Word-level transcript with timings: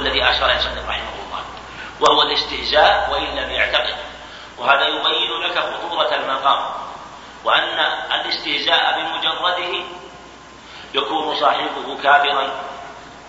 الذي 0.00 0.24
أشار 0.24 0.58
صدق 0.58 0.88
رحمه 0.88 1.14
الله 1.26 1.44
وهو 2.00 2.22
الاستهزاء 2.22 3.08
وإن 3.12 3.24
لم 3.24 3.50
يعتقد. 3.50 3.96
وهذا 4.58 4.86
يبين 4.86 5.40
لك 5.40 5.58
خطورة 5.58 6.14
المقام 6.14 6.64
وأن 7.44 7.78
الاستهزاء 8.20 9.00
بمجرده 9.00 9.84
يكون 10.94 11.36
صاحبه 11.40 12.02
كافرا 12.02 12.50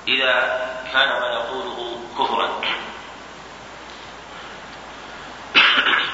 إذا 0.08 0.62
كان 0.94 1.10
ما 1.10 1.28
يقوله 1.28 2.00
كفرا. 2.20 2.50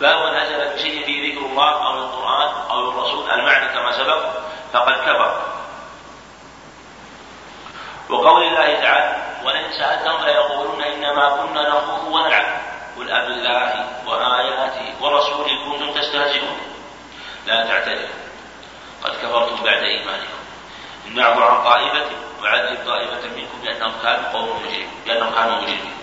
باب 0.00 0.34
نزل 0.34 0.74
بشيء 0.74 1.06
في 1.06 1.30
ذكر 1.30 1.46
الله 1.46 1.86
أو 1.86 1.98
القرآن 1.98 2.70
أو 2.70 2.90
الرسول 2.90 3.30
المعنى 3.30 3.68
كما 3.68 3.92
سبق 3.92 4.32
فقد 4.72 4.92
كفر 4.92 5.55
وقول 8.10 8.42
الله 8.42 8.80
تعالى 8.80 9.16
ولئن 9.44 9.72
سألتهم 9.72 10.24
ليقولون 10.24 10.82
إنما 10.82 11.28
كنا 11.28 11.68
نخوض 11.68 12.06
ونلعب 12.12 12.46
قل 12.96 13.10
أب 13.10 13.26
الله 13.30 13.86
وآياته 14.06 14.94
ورسوله 15.00 15.70
كنتم 15.70 16.00
تستهزئون 16.00 16.58
لا 17.46 17.64
تعتذروا 17.64 18.08
قد 19.04 19.10
كفرتم 19.10 19.64
بعد 19.64 19.82
إيمانكم 19.82 20.36
إن 21.06 21.14
نعفو 21.14 21.42
عن 21.42 21.64
طائفة 21.64 22.06
وعذب 22.42 22.78
طائفة 22.86 23.28
منكم 23.36 23.64
لأنهم 23.64 23.92
كانوا 24.02 24.28
قوم 24.32 24.48
مجرمين 24.56 24.88
لأنهم 25.06 25.34
كانوا 25.34 25.56
مجرمين. 25.56 25.96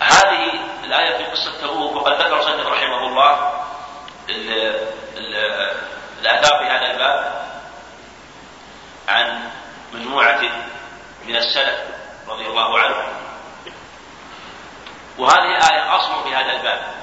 هذه 0.00 0.52
الآية 0.84 1.16
في 1.16 1.24
قصة 1.24 1.60
تبوك 1.60 1.96
وقد 1.96 2.12
ذكر 2.12 2.42
صدق 2.42 2.68
رحمه 2.68 3.06
الله 3.06 3.52
الآثار 6.18 6.58
في 6.58 6.64
هذا 6.64 6.90
الباب 6.90 7.46
عن 9.08 9.50
مجموعة 9.92 10.40
من 11.26 11.36
السلف 11.36 11.80
رضي 12.28 12.46
الله 12.46 12.78
عنهم. 12.78 13.08
وهذه 15.18 15.72
آية 15.72 15.96
أصل 15.96 16.24
في 16.24 16.34
هذا 16.34 16.52
الباب 16.52 16.94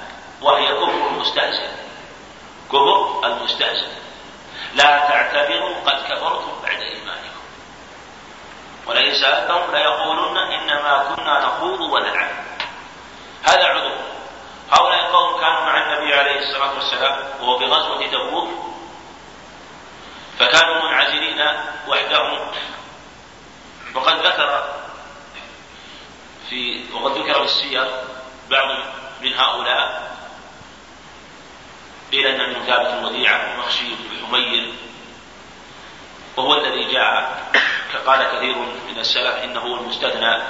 وهي 0.42 0.68
كفر 0.68 1.08
المستهزئ. 1.08 1.68
كفر 2.72 3.22
المستهزئ. 3.24 3.88
لا 4.74 5.08
تعتبروا 5.08 5.76
قد 5.86 6.04
كفرتم 6.04 6.62
بعد 6.64 6.82
إيمانكم. 6.82 7.44
ولئن 8.86 9.14
سألتهم 9.22 9.72
ليقولن 9.72 10.38
إنما 10.38 11.16
كنا 11.16 11.40
نخوض 11.40 11.82
ونلعب. 11.82 12.32
هذا 13.44 13.68
عذر 13.68 13.96
هؤلاء 14.72 15.00
القوم 15.06 15.42
كانوا 15.42 15.62
مع 15.62 15.84
النبي 15.84 16.14
عليه 16.14 16.40
الصلاة 16.40 16.74
والسلام 16.74 17.20
وهو 17.42 17.60
في 17.60 17.66
غزوة 17.66 18.08
تبوك. 18.08 18.73
فكانوا 20.40 20.90
منعزلين 20.90 21.42
وحدهم. 21.88 22.52
وقد 23.96 24.26
ذكر 24.26 24.74
في 26.50 26.84
وقد 26.94 27.18
ذكر 27.18 27.34
في 27.34 27.46
السير 27.46 27.88
بعض 28.50 28.68
من 29.22 29.34
هؤلاء 29.34 30.14
قيل 32.12 32.28
أن 32.28 32.50
من 32.50 32.66
ثابت 32.66 32.94
الوديعه 32.94 33.54
ومخشي 33.54 33.84
بن 33.84 34.28
حمير 34.28 34.74
وهو 36.38 36.54
الذي 36.54 36.94
جاء 36.94 37.44
قال 38.06 38.24
كثير 38.38 38.58
من 38.58 38.98
السلف 38.98 39.36
إنه 39.36 39.66
المستثنى 39.66 40.44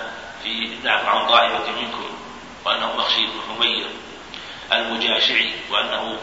في 0.43 0.65
النعم 0.65 1.05
عن 1.05 1.27
طائفه 1.27 1.71
منكم 1.71 2.17
وأنه 2.65 2.93
مخشي 2.97 3.25
بن 3.25 3.39
حمير 3.49 3.87
المجاشعي 4.71 5.51
وأنه 5.71 6.17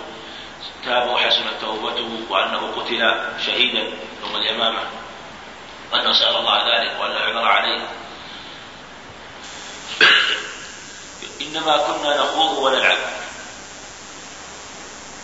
تاب 0.84 1.08
وحسنت 1.08 1.60
توبته 1.60 2.20
وأنه 2.30 2.72
قتل 2.76 3.00
شهيدا 3.46 3.82
يوم 4.22 4.36
اليمامة. 4.36 4.82
وانه 5.92 6.12
سال 6.12 6.36
الله 6.36 6.56
ذلك 6.56 7.00
وأن 7.00 7.16
عبر 7.16 7.48
عليه. 7.48 7.88
إنما 11.40 11.76
كنا 11.76 12.16
نخوض 12.16 12.58
ونلعب. 12.58 12.98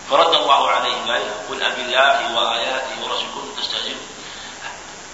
فرد 0.09 0.35
الله 0.35 0.69
عليه 0.69 1.13
ذلك. 1.13 1.33
قل 1.49 1.63
أبي 1.63 1.81
الله 1.81 2.35
وآياته 2.35 3.03
ورسوله 3.03 3.31
كنتم 3.35 3.61
تستهزئون. 3.61 4.07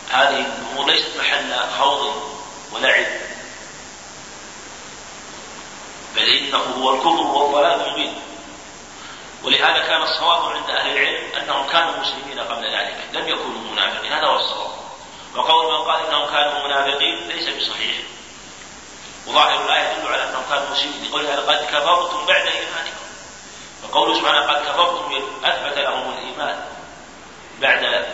هذه 0.09 0.39
الأمور 0.39 0.85
ليست 0.85 1.17
محل 1.19 1.53
خوض 1.79 2.31
ولعب. 2.71 3.05
بل 6.15 6.29
إنه 6.29 6.57
هو 6.57 6.95
الكفر 6.95 7.27
والضلال 7.27 7.81
المبين. 7.81 8.21
ولهذا 9.43 9.79
كان 9.87 10.01
الصواب 10.01 10.55
عند 10.55 10.69
أهل 10.69 10.91
العلم 10.91 11.35
أنهم 11.41 11.67
كانوا 11.67 11.97
مسلمين 11.97 12.39
قبل 12.39 12.65
ذلك 12.65 12.97
لم 13.13 13.27
يكونوا 13.27 13.71
منافقين 13.71 14.11
هذا 14.11 14.27
هو 14.27 14.35
الصواب. 14.35 14.71
وقول 15.35 15.73
من 15.73 15.91
قال 15.91 16.05
إنهم 16.05 16.25
كانوا 16.25 16.67
منافقين 16.67 17.27
ليس 17.27 17.49
بصحيح. 17.49 17.95
وظاهر 19.27 19.65
الآية 19.65 19.97
يدل 19.97 20.07
على 20.07 20.23
أنهم 20.23 20.43
كانوا 20.49 20.69
مسلمين 20.71 21.05
يقول 21.05 21.27
قد 21.27 21.65
كفرتم 21.65 22.25
بعد 22.25 22.47
إيمانكم. 22.47 23.03
وقوله 23.83 24.13
سبحانه 24.13 24.41
قد 24.41 24.61
كفرتم 24.65 25.23
أثبت 25.43 25.77
لهم 25.77 26.13
الإيمان 26.13 26.65
بعد 27.61 28.05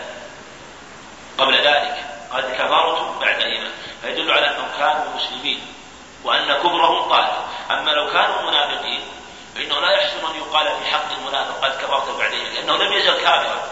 قبل 1.38 1.54
ذلك. 1.54 2.04
قد 2.32 2.52
كفرتم 2.52 3.18
بعد 3.20 3.40
إيمان. 3.40 3.72
فيدل 4.02 4.30
على 4.30 4.50
أنهم 4.50 4.68
كانوا 4.78 5.14
مسلمين 5.16 5.66
وأن 6.24 6.52
كفرهم 6.52 7.08
طال 7.08 7.28
أما 7.70 7.90
لو 7.90 8.12
كانوا 8.12 8.50
منافقين 8.50 9.02
فإنه 9.54 9.80
لا 9.80 9.90
يحسن 9.90 10.26
أن 10.26 10.36
يقال 10.36 10.66
في 10.66 10.90
حق 10.90 11.12
المنافق 11.12 11.64
قد 11.64 11.82
كفرت 11.82 12.18
بعد 12.18 12.34
لأنه 12.34 12.76
لم 12.76 12.92
يزل 12.92 13.14
كافرا. 13.22 13.62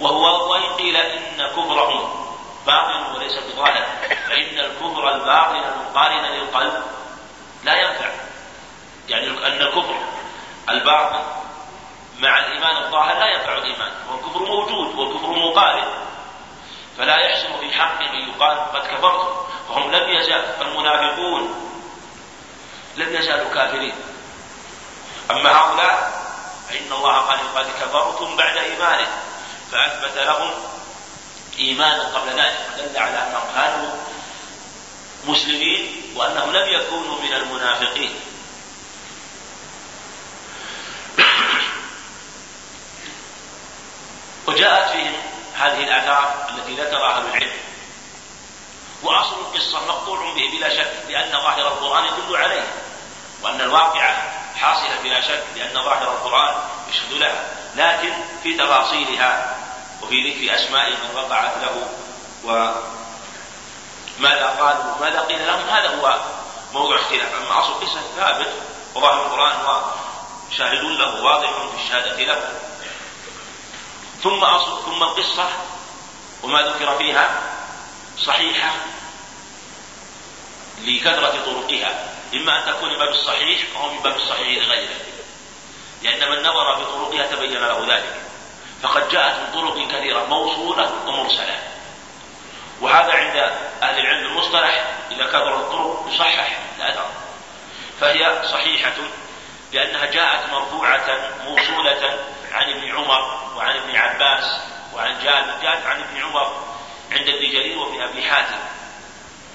وهو 0.00 0.50
وإن 0.50 0.62
قيل 0.62 0.96
إن 0.96 1.46
كفرهم 1.46 2.26
باطل 2.66 3.16
وليس 3.16 3.32
بظاهر. 3.32 3.86
فإن 4.28 4.58
الكفر 4.58 5.14
الباطل 5.14 5.56
المقارن 5.56 6.24
للقلب 6.24 6.82
لا 7.64 7.74
ينفع. 7.74 8.10
يعني 9.08 9.28
أن 9.28 9.62
الكفر 9.62 9.94
الباطل 10.68 11.22
مع 12.18 12.38
الإيمان 12.38 12.76
الظاهر 12.76 13.18
لا 13.18 13.26
ينفع 13.26 13.52
الإيمان. 13.58 13.92
والكفر 14.10 14.38
موجود 14.38 14.98
والكفر 14.98 15.28
مقارن. 15.28 15.88
فلا 16.98 17.16
يحسن 17.16 17.60
في 17.60 17.72
حق 17.72 18.02
أن 18.02 18.28
يقال 18.28 18.58
قد 18.58 18.86
كفرتم. 18.86 19.28
وهم 19.70 19.92
لم 19.92 20.16
يزال 20.16 20.44
المنافقون 20.60 21.70
لم 22.96 23.16
يزالوا 23.16 23.54
كافرين. 23.54 23.94
أما 25.32 25.50
هؤلاء 25.50 26.22
فإن 26.68 26.92
الله 26.92 27.18
قال 27.18 27.54
قد 27.54 27.66
كفرتم 27.80 28.36
بعد 28.36 28.56
إيمانه 28.56 29.08
فأثبت 29.72 30.16
لهم 30.18 30.50
إيمانا 31.58 32.02
قبل 32.02 32.28
ذلك 32.28 32.58
دل 32.78 32.96
على 32.98 33.18
أنهم 33.18 33.54
كانوا 33.54 33.90
مسلمين 35.24 36.02
وأنهم 36.16 36.50
لم 36.50 36.68
يكونوا 36.68 37.20
من 37.20 37.32
المنافقين. 37.32 38.14
وجاءت 44.48 44.90
فيهم 44.90 45.14
هذه 45.54 45.84
الآثار 45.84 46.48
التي 46.50 46.74
ذكرها 46.74 47.16
أهل 47.16 47.26
العلم. 47.26 47.52
وأصل 49.02 49.36
القصة 49.40 49.86
مقطوع 49.86 50.34
به 50.34 50.50
بلا 50.56 50.68
شك 50.68 50.92
لأن 51.08 51.32
ظاهر 51.32 51.68
القرآن 51.68 52.04
يدل 52.04 52.36
عليه 52.36 52.66
وأن 53.42 53.60
الواقعة 53.60 54.41
حاصلة 54.56 55.00
بلا 55.02 55.20
شك 55.20 55.44
لأن 55.56 55.74
ظاهر 55.74 56.12
القرآن 56.12 56.54
يشهد 56.90 57.12
لها 57.12 57.44
لكن 57.76 58.12
في 58.42 58.54
تفاصيلها 58.54 59.56
وفي 60.02 60.30
ذكر 60.30 60.54
أسماء 60.54 60.90
من 60.90 61.16
وقعت 61.16 61.52
له 61.62 61.88
وماذا 64.18 64.46
قالوا 64.46 64.94
وماذا 64.98 65.20
قيل 65.20 65.46
لهم 65.46 65.68
هذا 65.68 65.88
هو 65.88 66.20
موضوع 66.72 66.96
اختلاف. 66.96 67.34
أما 67.34 67.58
أصل 67.58 67.72
القصة 67.72 68.00
ثابت 68.16 68.52
وظاهر 68.94 69.26
القرآن 69.26 69.82
شاهد 70.58 70.82
له 70.84 71.22
واضح 71.22 71.50
في 71.50 71.84
الشهادة 71.84 72.16
له. 72.16 72.48
ثم 74.22 74.44
أصل 74.44 74.84
ثم 74.84 75.02
القصة 75.02 75.48
وما 76.42 76.62
ذكر 76.62 76.98
فيها 76.98 77.40
صحيحة 78.18 78.70
لكثرة 80.78 81.44
طرقها. 81.46 82.11
إما 82.34 82.58
أن 82.58 82.74
تكون 82.74 82.88
من 82.88 82.98
باب 82.98 83.08
الصحيح 83.08 83.60
أو 83.76 83.88
من 83.92 83.98
باب 84.02 84.16
الصحيح 84.16 84.64
لغيره 84.64 84.94
لأن 86.02 86.30
من 86.30 86.42
نظر 86.42 86.76
في 86.76 86.84
طرقها 86.84 87.26
تبين 87.26 87.52
له 87.52 87.94
ذلك. 87.94 88.14
فقد 88.82 89.08
جاءت 89.08 89.34
من 89.40 89.60
طرق 89.60 89.88
كثيرة 89.88 90.24
موصولة 90.24 90.92
ومرسلة. 91.06 91.58
وهذا 92.80 93.12
عند 93.12 93.36
أهل 93.82 93.98
العلم 93.98 94.26
المصطلح. 94.26 94.84
إذا 95.10 95.26
كثر 95.26 95.56
الطرق 95.56 96.08
يصحح 96.12 96.58
الأثر. 96.78 97.06
فهي 98.00 98.42
صحيحة 98.52 98.94
لأنها 99.72 100.06
جاءت 100.06 100.50
مرفوعة 100.52 101.30
موصولة 101.44 102.18
عن 102.52 102.70
ابن 102.70 102.96
عمر 102.96 103.52
وعن 103.56 103.76
ابن 103.76 103.96
عباس 103.96 104.60
وعن 104.94 105.18
جابر 105.24 105.62
جاءت 105.62 105.86
عن 105.86 106.00
ابن 106.00 106.22
عمر 106.22 106.64
عند 107.12 107.28
ابن 107.28 107.50
جرير 107.52 107.78
وفي 107.78 108.04
أبي 108.04 108.22
حاتم. 108.22 108.58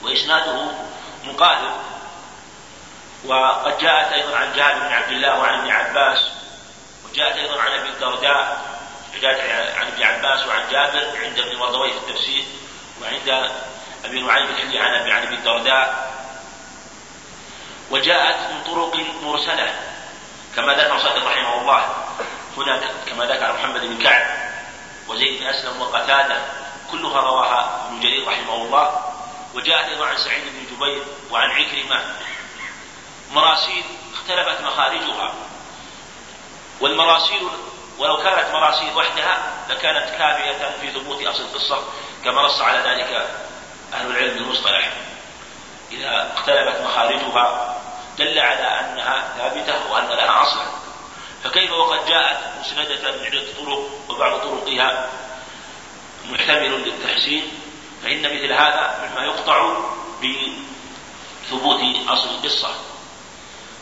وإسناده 0.03 0.71
مقارب 1.23 1.71
وقد 3.25 3.77
جاءت 3.77 4.13
أيضا 4.13 4.37
عن 4.37 4.53
جابر 4.53 4.79
بن 4.79 4.93
عبد 4.93 5.11
الله 5.11 5.39
وعن 5.39 5.59
ابن 5.59 5.71
عباس 5.71 6.19
وجاءت 7.05 7.35
أيضا 7.35 7.61
عن 7.61 7.71
أبي 7.71 7.89
الدرداء 7.89 8.67
جاءت 9.21 9.39
عن 9.75 9.87
ابن 9.87 10.03
عباس 10.03 10.47
وعن 10.47 10.69
جابر 10.71 11.17
عند 11.23 11.39
ابن 11.39 11.57
مردويه 11.57 11.91
في 11.91 11.97
التفسير 11.97 12.43
وعند 13.01 13.51
أبي 14.05 14.21
نعيم 14.21 14.45
الحلي 14.45 14.79
عن 14.79 15.11
عن 15.11 15.23
أبي 15.23 15.35
الدرداء. 15.35 16.13
وجاءت 17.91 18.51
من 18.51 18.63
طرق 18.63 18.95
مرسلة 19.23 19.75
كما 20.55 20.73
ذكر 20.73 20.99
صدق 20.99 21.27
رحمه 21.27 21.61
الله. 21.61 21.95
هنا 22.57 22.81
كما 23.07 23.25
ذكر 23.25 23.53
محمد 23.53 23.81
بن 23.81 24.03
كعب 24.03 24.25
وزيد 25.07 25.39
بن 25.39 25.47
أسلم 25.47 25.81
وقتادة 25.81 26.37
كلها 26.91 27.21
رواها 27.21 27.87
ابن 27.87 27.99
جرير 27.99 28.27
رحمه 28.27 28.55
الله. 28.55 29.13
وجاءت 29.55 29.89
أيضا 29.89 30.05
عن 30.05 30.17
سعيد 30.17 30.43
بن 30.43 30.75
جبير 30.75 31.03
وعن 31.31 31.51
عكرمة 31.51 32.15
مراسيل 33.31 33.83
اختلفت 34.13 34.61
مخارجها. 34.61 35.33
والمراسيل 36.81 37.47
ولو 37.97 38.17
كانت 38.17 38.53
مراسيل 38.53 38.95
وحدها 38.95 39.53
لكانت 39.69 40.09
كافية 40.09 40.75
في 40.81 40.91
ثبوت 40.91 41.23
أصل 41.23 41.43
القصة 41.43 41.83
كما 42.23 42.41
نص 42.41 42.61
على 42.61 42.77
ذلك 42.77 43.27
أهل 43.93 44.11
العلم 44.11 44.37
المصطلح 44.37 44.91
إذا 45.91 46.33
اختلفت 46.35 46.81
مخارجها 46.81 47.77
دل 48.17 48.39
على 48.39 48.63
أنها 48.63 49.33
ثابتة 49.37 49.91
وأن 49.91 50.07
لها 50.07 50.41
أصلا 50.41 50.65
فكيف 51.43 51.71
وقد 51.71 52.05
جاءت 52.05 52.37
مسندة 52.59 53.11
من 53.11 53.25
عدة 53.25 53.45
طرق 53.57 53.89
وبعض 54.09 54.39
طرقها 54.39 55.09
محتمل 56.29 56.71
للتحسين؟ 56.71 57.51
فإن 58.03 58.21
مثل 58.21 58.51
هذا 58.51 59.09
مما 59.11 59.25
يقطع 59.25 59.77
بثبوت 60.23 61.79
أصل 62.07 62.29
القصة. 62.29 62.69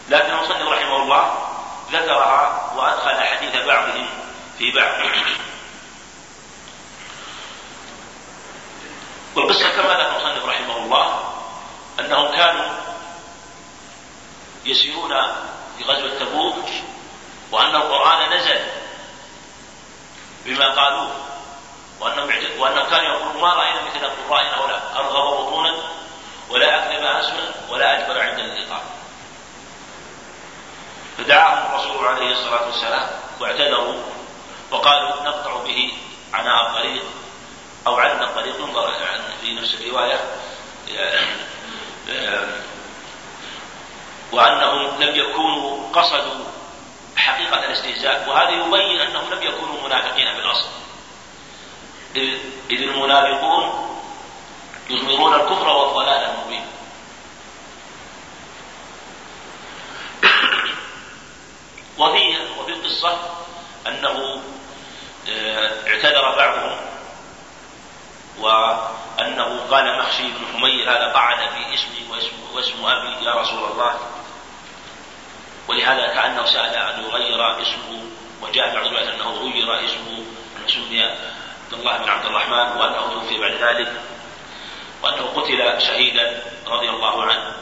لكن 0.10 0.32
المصنف 0.32 0.68
رحمه 0.68 1.04
الله 1.04 1.48
ذكرها 1.92 2.74
وأدخل 2.76 3.24
حديث 3.24 3.56
بعضهم 3.66 4.08
في 4.58 4.72
بعض. 4.72 4.94
والقصة 9.36 9.70
كما 9.70 9.94
ذكر 9.94 10.10
المصنف 10.10 10.46
رحمه 10.46 10.78
الله 10.78 11.34
أنهم 12.00 12.36
كانوا 12.36 12.66
يسيرون 14.66 15.14
في 15.78 15.84
غزوة 15.84 16.20
تبوك 16.20 16.70
وأن 17.52 17.76
القرآن 17.76 18.34
نزل 18.34 18.60
بما 20.46 20.66
قالوه 20.66 21.12
وأنهم 22.00 22.30
وأنهم 22.60 22.90
كانوا 22.90 23.06
يقولون 23.06 23.42
ما 23.42 23.54
رأينا 23.54 23.82
مثل 23.82 24.08
قرائنا 24.30 24.60
ولا 24.60 25.00
أرغب 25.00 25.46
بطونا 25.46 25.76
ولا 26.50 26.76
أكذب 26.76 27.04
أسفلا 27.06 27.52
ولا 27.70 27.98
أجبر 28.00 28.22
عند 28.22 28.40
اللقاء 28.40 28.84
فدعاهم 31.18 31.74
الرسول 31.74 32.08
عليه 32.08 32.32
الصلاة 32.32 32.66
والسلام 32.66 33.10
واعتذروا 33.40 33.96
وقالوا 34.72 35.24
نقطع 35.24 35.64
به 35.64 35.94
عناء 36.34 36.68
الطريق 36.68 37.04
أو 37.88 37.96
عنا 37.96 38.24
الطريق 38.24 38.64
انظر 38.64 38.94
في 39.42 39.56
نفس 39.56 39.74
الرواية. 39.74 40.20
وأنهم 44.32 45.02
لم 45.02 45.16
يكونوا 45.16 45.90
قصدوا 45.94 46.46
حقيقة 47.16 47.60
الاستهزاء 47.66 48.30
وهذا 48.30 48.50
يبين 48.50 49.02
أنهم 49.02 49.34
لم 49.34 49.44
يكونوا 49.44 49.88
منافقين 49.88 50.34
بالأصل 50.34 50.68
إذ 52.72 52.82
المنافقون 52.82 53.86
يظهرون 54.90 55.34
الكفر 55.34 55.68
والضلال 55.68 56.30
المبين. 56.30 56.66
وفي 61.98 62.38
وفي 62.60 62.72
القصة 62.72 63.18
أنه 63.88 64.42
آه، 65.30 65.88
اعتذر 65.88 66.36
بعضهم 66.36 66.78
وأنه 68.40 69.60
قال 69.72 70.00
مخشي 70.00 70.24
بن 70.24 70.46
حمير 70.54 70.92
هذا 70.92 71.12
قعد 71.14 71.38
في 71.38 71.74
اسمي 71.74 72.12
واسم, 72.12 72.32
واسم 72.56 72.86
أبي 72.86 73.26
يا 73.26 73.32
رسول 73.32 73.72
الله. 73.72 74.00
ولهذا 75.68 76.08
كأنه 76.08 76.46
سأل 76.46 76.76
أن 76.76 77.04
يغير 77.04 77.62
اسمه 77.62 78.04
وجاء 78.42 78.74
بعض 78.74 78.86
الروايات 78.86 79.08
أنه 79.08 79.32
غير 79.32 79.86
اسمه 79.86 80.26
سمي 80.68 81.04
عبد 81.04 81.74
الله 81.74 81.98
بن 81.98 82.10
عبد 82.10 82.26
الرحمن 82.26 82.78
وأنه 82.78 83.14
توفي 83.14 83.38
بعد 83.38 83.52
ذلك 83.52 83.92
وأنه 85.04 85.26
قتل 85.26 85.82
شهيدا 85.82 86.44
رضي 86.68 86.90
الله 86.90 87.24
عنه. 87.24 87.54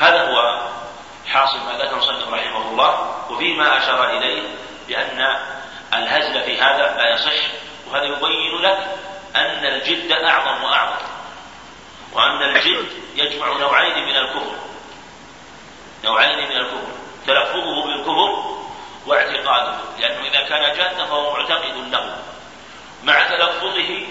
هذا 0.00 0.30
هو 0.30 0.60
حاصل 1.26 1.58
ما 1.58 1.84
ذكر 1.84 1.96
مصنف 1.96 2.28
رحمه 2.28 2.70
الله 2.70 3.16
وفيما 3.30 3.78
أشار 3.78 4.10
إليه 4.10 4.42
بأن 4.88 5.36
الهزل 5.94 6.44
في 6.44 6.60
هذا 6.60 6.96
لا 6.96 7.14
يصح 7.14 7.32
وهذا 7.90 8.04
يبين 8.04 8.58
لك 8.62 8.78
أن 9.36 9.66
الجد 9.66 10.12
أعظم 10.12 10.64
وأعظم 10.64 11.06
وأن 12.12 12.42
الجد 12.42 12.88
يجمع 13.14 13.56
نوعين 13.56 14.04
من 14.04 14.16
الكفر 14.16 14.56
نوعين 16.04 16.38
من 16.38 16.56
الكفر 16.56 16.92
تلفظه 17.26 17.84
بالكفر 17.86 18.60
واعتقاده 19.06 19.76
لأنه 19.98 20.28
إذا 20.28 20.48
كان 20.48 20.76
جادا 20.76 21.04
فهو 21.06 21.32
معتقد 21.32 21.76
له 21.92 22.16
مع 23.04 23.28
تلفظه 23.28 24.06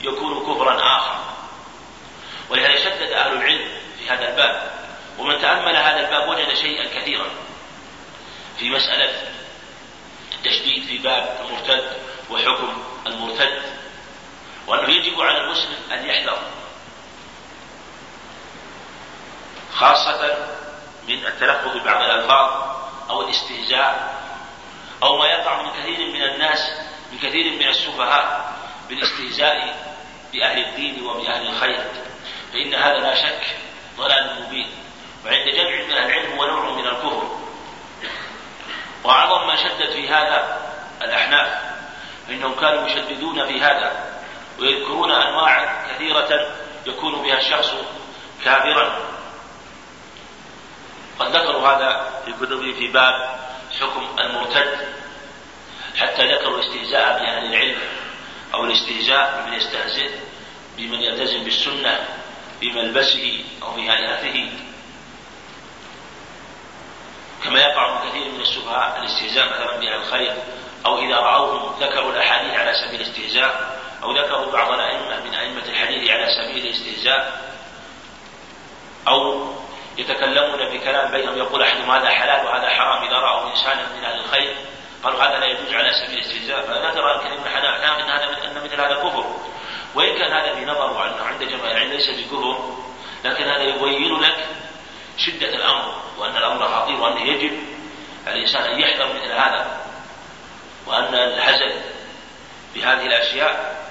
يكون 0.00 0.54
كفرا 0.54 0.96
آخر 0.96 1.16
ولهذا 2.50 2.76
شدد 2.76 3.12
أهل 3.12 3.32
العلم 3.32 3.68
في 3.98 4.10
هذا 4.10 4.28
الباب 4.28 4.83
ومن 5.18 5.40
تأمل 5.40 5.76
هذا 5.76 6.00
الباب 6.00 6.28
وجد 6.28 6.54
شيئا 6.54 7.00
كثيرا 7.00 7.26
في 8.58 8.70
مسألة 8.70 9.12
التشديد 10.34 10.86
في 10.86 10.98
باب 10.98 11.40
المرتد 11.44 11.84
وحكم 12.30 12.82
المرتد 13.06 13.62
وأنه 14.66 14.88
يجب 14.88 15.20
على 15.20 15.38
المسلم 15.38 15.76
أن 15.92 16.06
يحذر 16.06 16.38
خاصة 19.74 20.36
من 21.08 21.26
التلفظ 21.26 21.76
ببعض 21.76 22.02
الألفاظ 22.02 22.74
أو 23.10 23.22
الاستهزاء 23.22 24.14
أو 25.02 25.18
ما 25.18 25.26
يقع 25.26 25.62
من 25.62 25.70
كثير 25.70 25.98
من 25.98 26.22
الناس 26.22 26.58
من 27.12 27.18
كثير 27.18 27.52
من 27.52 27.68
السفهاء 27.68 28.54
بالاستهزاء 28.88 29.84
بأهل 30.32 30.64
الدين 30.64 31.06
وبأهل 31.06 31.46
الخير 31.46 31.84
فإن 32.52 32.74
هذا 32.74 32.98
لا 32.98 33.14
شك 33.14 33.56
ضلال 33.96 34.42
مبين. 34.42 34.83
وعند 35.26 35.48
جمع 35.48 35.84
من 35.84 35.92
العلم 35.92 36.38
هو 36.38 36.46
نوع 36.46 36.72
من 36.72 36.86
الكفر. 36.86 37.38
وأعظم 39.04 39.46
ما 39.46 39.56
شدد 39.56 39.90
في 39.92 40.08
هذا 40.08 40.60
الأحناف 41.02 41.48
فإنهم 42.28 42.54
كانوا 42.54 42.88
يشددون 42.88 43.46
في 43.46 43.60
هذا 43.60 44.14
ويذكرون 44.58 45.10
أنواعا 45.10 45.92
كثيرة 45.92 46.56
يكون 46.86 47.22
بها 47.22 47.38
الشخص 47.38 47.74
كافرا. 48.44 49.14
قد 51.18 51.36
ذكروا 51.36 51.68
هذا 51.68 52.22
في 52.24 52.32
كتبه 52.32 52.72
في 52.72 52.88
باب 52.88 53.38
حكم 53.80 54.18
المرتد 54.18 54.94
حتى 55.96 56.34
ذكروا 56.34 56.58
الاستهزاء 56.58 57.18
بأهل 57.18 57.46
العلم 57.46 57.78
أو 58.54 58.64
الاستهزاء 58.64 59.44
بمن 59.46 59.56
يستهزئ 59.56 60.10
بمن 60.76 61.00
يلتزم 61.00 61.44
بالسنة 61.44 62.08
في 62.60 62.70
ملبسه 62.72 63.44
أو 63.62 63.72
في 63.72 63.90
هيئته 63.90 64.50
كما 67.44 67.60
يقع 67.60 67.90
من 67.90 68.10
كثير 68.10 68.32
من 68.32 68.40
السفهاء 68.40 68.98
الاستهزاء 69.00 69.46
مثلا 69.46 69.76
بأهل 69.76 69.94
الخير 69.94 70.34
أو 70.86 70.98
إذا 70.98 71.16
رأوهم 71.16 71.80
ذكروا 71.80 72.12
الأحاديث 72.12 72.54
على 72.54 72.72
سبيل 72.74 73.00
الاستهزاء 73.00 73.80
أو 74.02 74.12
ذكروا 74.12 74.52
بعض 74.52 74.72
الأئمة 74.72 75.20
من 75.24 75.34
أئمة 75.34 75.62
الحديث 75.68 76.10
على 76.10 76.26
سبيل 76.26 76.66
الاستهزاء 76.66 77.42
أو 79.08 79.48
يتكلمون 79.98 80.68
بكلام 80.72 81.10
بينهم 81.12 81.38
يقول 81.38 81.62
أحدهم 81.62 81.90
هذا 81.90 82.08
حلال 82.08 82.46
وهذا 82.46 82.68
حرام 82.68 83.04
إذا 83.04 83.16
رأوا 83.16 83.50
إنسانا 83.50 83.86
من 83.96 84.04
أهل 84.04 84.20
الخير 84.20 84.56
قالوا 85.04 85.22
هذا 85.22 85.38
لا 85.38 85.46
يجوز 85.46 85.74
على 85.74 85.90
سبيل 86.04 86.18
الاستهزاء 86.18 86.66
فلا 86.66 86.94
ترى 86.94 87.14
الكلمة 87.14 87.40
من 87.40 87.48
حنان 87.48 88.00
أن 88.00 88.10
هذا 88.10 88.24
أن 88.24 88.64
مثل 88.64 88.80
هذا 88.80 88.94
كفر. 88.94 89.24
وإن 89.94 90.18
كان 90.18 90.32
هذا 90.32 90.52
بنظر 90.52 91.06
أنه 91.06 91.24
عند 91.24 91.42
جماعة 91.42 91.72
العلم 91.72 91.92
ليس 91.92 92.10
بكفر 92.10 92.74
لكن 93.24 93.44
هذا 93.44 93.62
يبين 93.62 94.20
لك 94.20 94.46
شدة 95.16 95.48
الأمر 95.48 95.94
وأن 96.18 96.36
الأمر 96.36 96.68
خطير 96.68 96.96
وأنه 97.00 97.20
يجب 97.20 97.58
على 98.26 98.36
الإنسان 98.36 98.62
أن 98.62 98.80
يحذر 98.80 99.14
مثل 99.14 99.32
هذا 99.32 99.80
وأن 100.86 101.14
الحزن 101.14 101.72
بهذه 102.74 103.06
الأشياء 103.06 103.84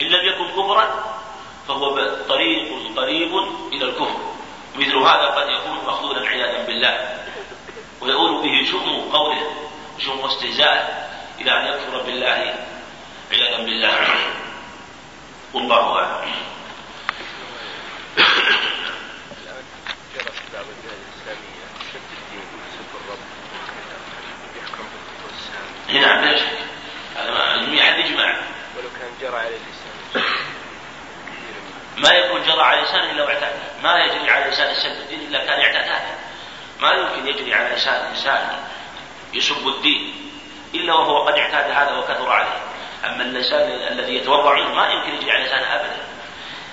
إن 0.00 0.06
لم 0.06 0.26
يكن 0.26 0.50
كفرا 0.50 1.04
فهو 1.68 1.94
طريق 2.28 2.96
قريب 2.96 3.32
إلى 3.72 3.84
الكفر. 3.84 4.20
مثل 4.76 4.96
هذا 4.96 5.26
قد 5.26 5.48
يكون 5.48 5.78
مخذولا 5.86 6.28
عياذا 6.28 6.66
بالله 6.66 7.18
ويؤول 8.00 8.42
به 8.42 8.70
شؤم 8.70 9.10
قوله 9.12 9.50
شؤم 9.98 10.24
استهزاء 10.24 11.06
إلى 11.40 11.50
أن 11.50 11.66
يكفر 11.66 12.02
بالله 12.02 12.54
عياذا 13.32 13.56
بالله. 13.64 14.08
والله 15.54 15.98
أعلم. 15.98 16.32
نعم 25.88 26.24
لا 26.24 26.38
شك 26.38 26.58
هذا 27.16 27.54
الجميع 27.54 27.96
يجمع. 27.96 28.36
ولو 28.76 28.88
كان 29.00 29.10
جرى 29.20 29.38
على 29.38 29.48
اللسان 29.48 30.22
ما 31.96 32.10
يكون 32.10 32.42
جرى 32.42 32.62
على 32.62 32.82
لسانه 32.82 33.10
إلا 33.10 33.24
واعتاد. 33.24 33.52
ما 33.82 33.98
يجري 34.04 34.30
على 34.30 34.50
لسان 34.50 34.74
سب 34.74 35.00
الدين 35.02 35.20
إلا 35.20 35.38
كان 35.38 35.60
اعتدادا 35.60 36.18
ما 36.80 36.90
يمكن 36.90 37.28
يجري 37.28 37.54
على 37.54 37.74
لسان 37.74 38.06
إنسان 38.06 38.64
يسب 39.34 39.68
الدين 39.68 40.30
إلا 40.74 40.94
وهو 40.94 41.24
قد 41.24 41.34
اعتاد 41.34 41.70
هذا 41.70 41.98
وكثر 41.98 42.30
عليه. 42.30 42.60
أما 43.04 43.22
اللسان 43.22 43.70
الذي 43.92 44.16
يتورع 44.16 44.68
ما 44.68 44.88
يمكن 44.88 45.14
يجري 45.14 45.32
على 45.32 45.44
لسانه 45.44 45.74
أبدا. 45.74 45.96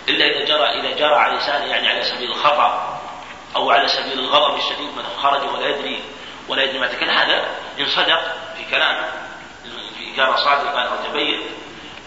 إلا 0.09 0.25
إذا 0.25 0.45
جرى 0.45 0.79
إذا 0.79 0.97
جرى 0.97 1.15
على 1.15 1.37
لسانه 1.37 1.65
يعني 1.65 1.87
على 1.87 2.03
سبيل 2.03 2.31
الخطأ 2.31 2.99
أو 3.55 3.71
على 3.71 3.87
سبيل 3.87 4.19
الغضب 4.19 4.57
الشديد 4.57 4.89
من 4.97 5.03
خرج 5.21 5.53
ولا 5.53 5.67
يدري 5.67 6.03
ولا 6.47 6.63
يدري 6.63 6.79
ما 6.79 6.87
تكلم 6.87 7.09
هذا 7.09 7.45
إن 7.79 7.85
صدق 7.85 8.42
في 8.57 8.65
كلامه 8.71 9.07
إن 9.99 10.15
كان 10.15 10.37
صادقا 10.37 10.81
أو 10.81 10.95
تبين 11.09 11.41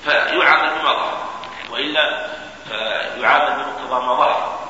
فيعامل 0.05 0.71
بما 0.71 0.93
ظهر 0.93 1.29
وإلا 1.71 2.27
فيعامل 2.69 3.65
بمقتضى 3.65 4.07
ما 4.07 4.15
ظهر 4.15 4.67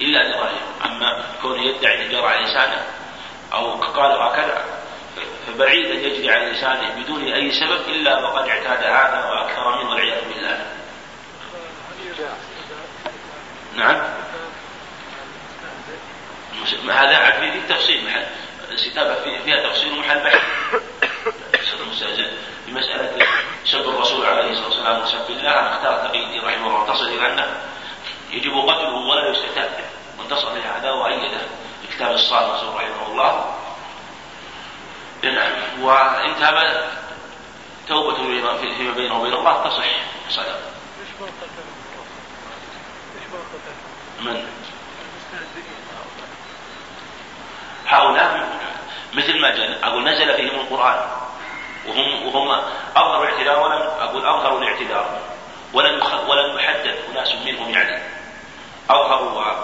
إلا 0.00 0.18
لظاهره 0.18 0.60
أما 0.84 1.24
كونه 1.42 1.62
يدعي 1.62 2.06
أن 2.06 2.10
جرى 2.10 2.26
على 2.26 2.44
لسانه 2.44 2.86
أو 3.52 3.74
قال 3.80 4.12
هكذا 4.22 4.64
فبعيد 5.46 5.86
أن 5.86 5.98
يجري 5.98 6.30
على 6.30 6.50
لسانه 6.50 7.02
بدون 7.02 7.24
أي 7.24 7.50
سبب 7.50 7.80
إلا 7.88 8.18
وقد 8.18 8.48
اعتاد 8.48 8.84
هذا 8.84 9.24
وأكثر 9.30 9.78
منه 9.78 9.90
والعياذ 9.90 10.24
بالله. 10.28 10.66
نعم. 13.76 14.02
هذا 16.90 17.30
في 17.30 17.60
تفصيل 17.68 18.04
محل 18.04 18.26
الكتابة 18.76 19.14
فيها 19.44 19.68
تفصيل 19.68 19.98
محل 19.98 20.20
بحث 21.52 21.74
بمسألة 22.66 23.26
سب 23.64 23.88
الرسول 23.88 24.26
عليه 24.26 24.50
الصلاة 24.50 24.66
والسلام 24.66 25.02
وسب 25.02 25.30
الله. 25.30 25.50
أنا 25.50 25.76
اختار 25.76 26.08
تقييدي 26.08 26.38
رحمه 26.38 26.66
الله. 26.66 26.94
تصل 26.94 27.08
إلى 27.08 27.32
أنه 27.32 27.60
يجب 28.30 28.52
قتله 28.52 28.94
ولا 28.94 29.30
يستتاب. 29.30 29.84
وانتصر 30.18 30.54
لهذا 30.54 30.90
وأيده. 30.90 31.38
في 31.82 31.96
كتاب 31.96 32.14
الصالح 32.14 32.74
رحمه 32.76 33.06
الله. 33.06 33.54
نعم. 35.22 35.82
وإن 35.82 36.36
تاب 36.40 36.88
توبة 37.88 38.14
فيما 38.14 38.92
بينه 38.92 39.20
وبين 39.20 39.32
الله 39.32 39.68
تصح. 39.68 39.86
صدق. 40.30 40.60
من؟ 44.20 44.46
هؤلاء. 47.86 48.65
مثل 49.14 49.40
ما 49.40 49.50
جل 49.50 49.84
أقول 49.84 50.04
نزل 50.04 50.34
فيهم 50.34 50.60
القرآن. 50.60 51.00
وهم 51.86 52.26
وهم 52.26 52.62
أظهروا 52.96 53.24
الاعتذار 53.24 53.60
ولم 53.60 53.82
أقول 54.00 54.26
أظهروا 54.26 54.60
الاعتذار. 54.60 55.18
ولم 55.72 56.02
ولم 56.28 56.58
يحدد 56.58 56.96
أناس 57.10 57.34
منهم 57.34 57.70
يعني. 57.70 58.02
أظهروا 58.90 59.54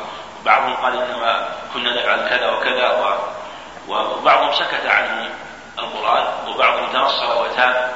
وبعضهم 0.42 0.74
قال 0.74 1.02
إنما 1.02 1.48
كنا 1.74 2.00
نفعل 2.00 2.28
كذا 2.28 2.50
وكذا 2.50 3.18
وبعضهم 3.88 4.52
سكت 4.52 4.86
عنه 4.86 5.30
القرآن 5.78 6.48
وبعضهم 6.48 6.92
تنصر 6.92 7.42
وتاب. 7.42 7.92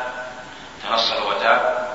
تنصر 0.88 1.28
وتاب. 1.28 1.86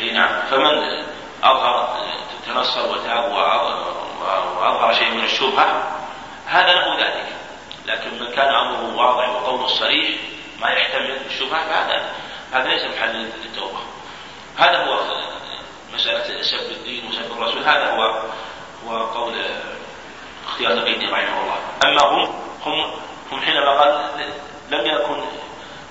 إي 0.00 0.10
نعم. 0.10 0.42
فمن 0.50 1.04
اظهر 1.42 1.96
تنصر 2.46 2.86
وتاب 2.86 3.32
وأظهر 4.60 4.92
شيء 4.94 5.10
من 5.10 5.24
الشبهة؟ 5.24 5.91
هذا 6.52 6.72
له 6.72 6.98
ذلك. 6.98 7.26
لكن 7.86 8.10
من 8.20 8.32
كان 8.32 8.54
أمره 8.54 8.96
واضح 8.96 9.28
وقوله 9.28 9.66
صريح 9.66 10.20
ما 10.60 10.68
يحتمل 10.70 11.16
الشبهة 11.26 11.64
فهذا 11.64 12.02
هذا 12.52 12.68
ليس 12.68 12.84
محل 12.84 13.30
للتوبة. 13.44 13.78
هذا 14.58 14.84
هو 14.84 14.98
مسألة 15.94 16.42
سب 16.42 16.70
الدين 16.70 17.08
وسب 17.08 17.32
الرسول. 17.32 17.62
هذا 17.62 17.90
هو 17.90 18.22
هو 18.86 19.06
قول 19.06 19.34
اختيار 20.48 20.80
تقي 20.80 21.06
رحمه 21.06 21.40
الله. 21.42 21.58
أما 21.84 22.02
هم 22.02 22.34
هم 22.62 22.90
هم 23.32 23.40
حينما 23.40 23.80
قال 23.80 24.10
لم 24.70 24.86
يكن 24.86 25.22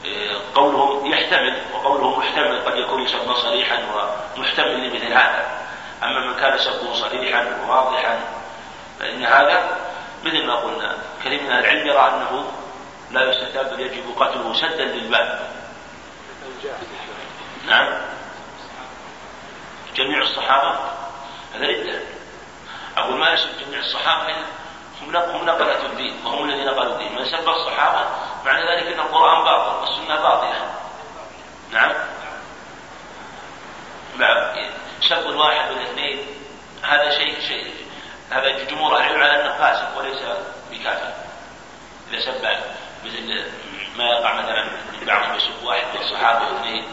آه، 0.05 0.37
قولهم 0.55 1.11
يحتمل 1.11 1.61
وقولهم 1.73 2.19
محتمل 2.19 2.61
قد 2.65 2.77
يكون 2.77 3.07
سبا 3.07 3.33
صريحا 3.33 3.77
ومحتمل 4.37 4.87
لمثل 4.87 5.13
هذا. 5.13 5.61
أما 6.03 6.19
من 6.19 6.35
كان 6.35 6.57
سبه 6.57 6.93
صريحا 6.93 7.45
وواضحا 7.67 8.19
فإن 8.99 9.25
هذا 9.25 9.90
مثل 10.23 10.47
ما 10.47 10.55
قلنا 10.55 10.97
من 11.25 11.51
العلم 11.51 11.87
يرى 11.87 12.07
أنه 12.07 12.51
لا 13.11 13.29
يستتاب 13.29 13.69
بل 13.69 13.79
يجب 13.79 14.03
قتله 14.19 14.53
سدا 14.53 14.85
للباب. 14.85 15.51
نعم. 17.67 18.01
جميع 19.95 20.21
الصحابة 20.21 20.79
هذا 21.55 21.67
ردة 21.67 21.99
أقول 22.97 23.19
ما 23.19 23.33
يسب 23.33 23.49
جميع 23.65 23.79
الصحابة 23.79 24.35
هم 25.01 25.15
هم 25.15 25.45
نقلة 25.45 25.85
الدين 25.85 26.25
وهم 26.25 26.49
الذين 26.49 26.65
نقلوا 26.65 26.93
الدين. 26.93 27.15
من 27.15 27.25
سب 27.25 27.49
الصحابة 27.49 28.09
معنى 28.45 28.61
ذلك 28.61 28.93
أن 28.93 28.99
القرآن 28.99 29.43
باطل 29.43 29.79
والسنة 29.81 30.15
باطلة. 30.15 30.71
نعم. 31.71 31.93
سب 35.09 35.27
الواحد 35.27 35.71
والاثنين 35.71 36.25
هذا 36.83 37.09
شيء 37.09 37.39
شيء. 37.39 37.80
هذا 38.31 38.63
جمهور 38.63 38.97
العلم 38.97 39.23
على 39.23 39.41
أنه 39.41 39.57
فاسق 39.57 39.97
وليس 39.97 40.21
بكافر. 40.71 41.13
إذا 42.11 42.19
سب 42.19 42.47
مثل 43.05 43.45
ما 43.97 44.03
يقع 44.03 44.33
مثلا 44.33 44.63
من 44.63 45.05
بعضهم 45.05 45.35
يسب 45.35 45.63
واحد 45.63 45.83
من 45.93 46.01
الصحابة 46.01 46.53
واثنين 46.53 46.85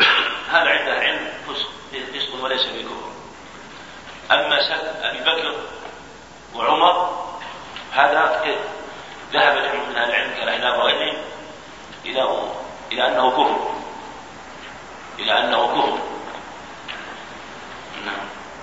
هذا 0.52 0.70
عنده 0.70 0.92
علم 0.92 1.28
فسق 1.88 2.44
وليس 2.44 2.66
بكفر. 2.66 3.10
أما 4.30 4.68
سب 4.68 4.86
أبي 5.02 5.18
بكر 5.18 5.54
وعمر 6.54 7.26
هذا 7.92 8.42
ذهب 9.32 9.54
جمع 9.54 9.84
من 9.88 9.96
أهل 9.96 10.10
العلم 10.10 10.34
كالاحناف 10.34 10.78
وغيرهم 10.78 11.16
إلى 12.04 12.50
إلى 12.92 13.06
أنه 13.06 13.30
كفر. 13.30 13.74
إلى 15.18 15.38
أنه 15.38 15.66
كفر. 15.66 15.98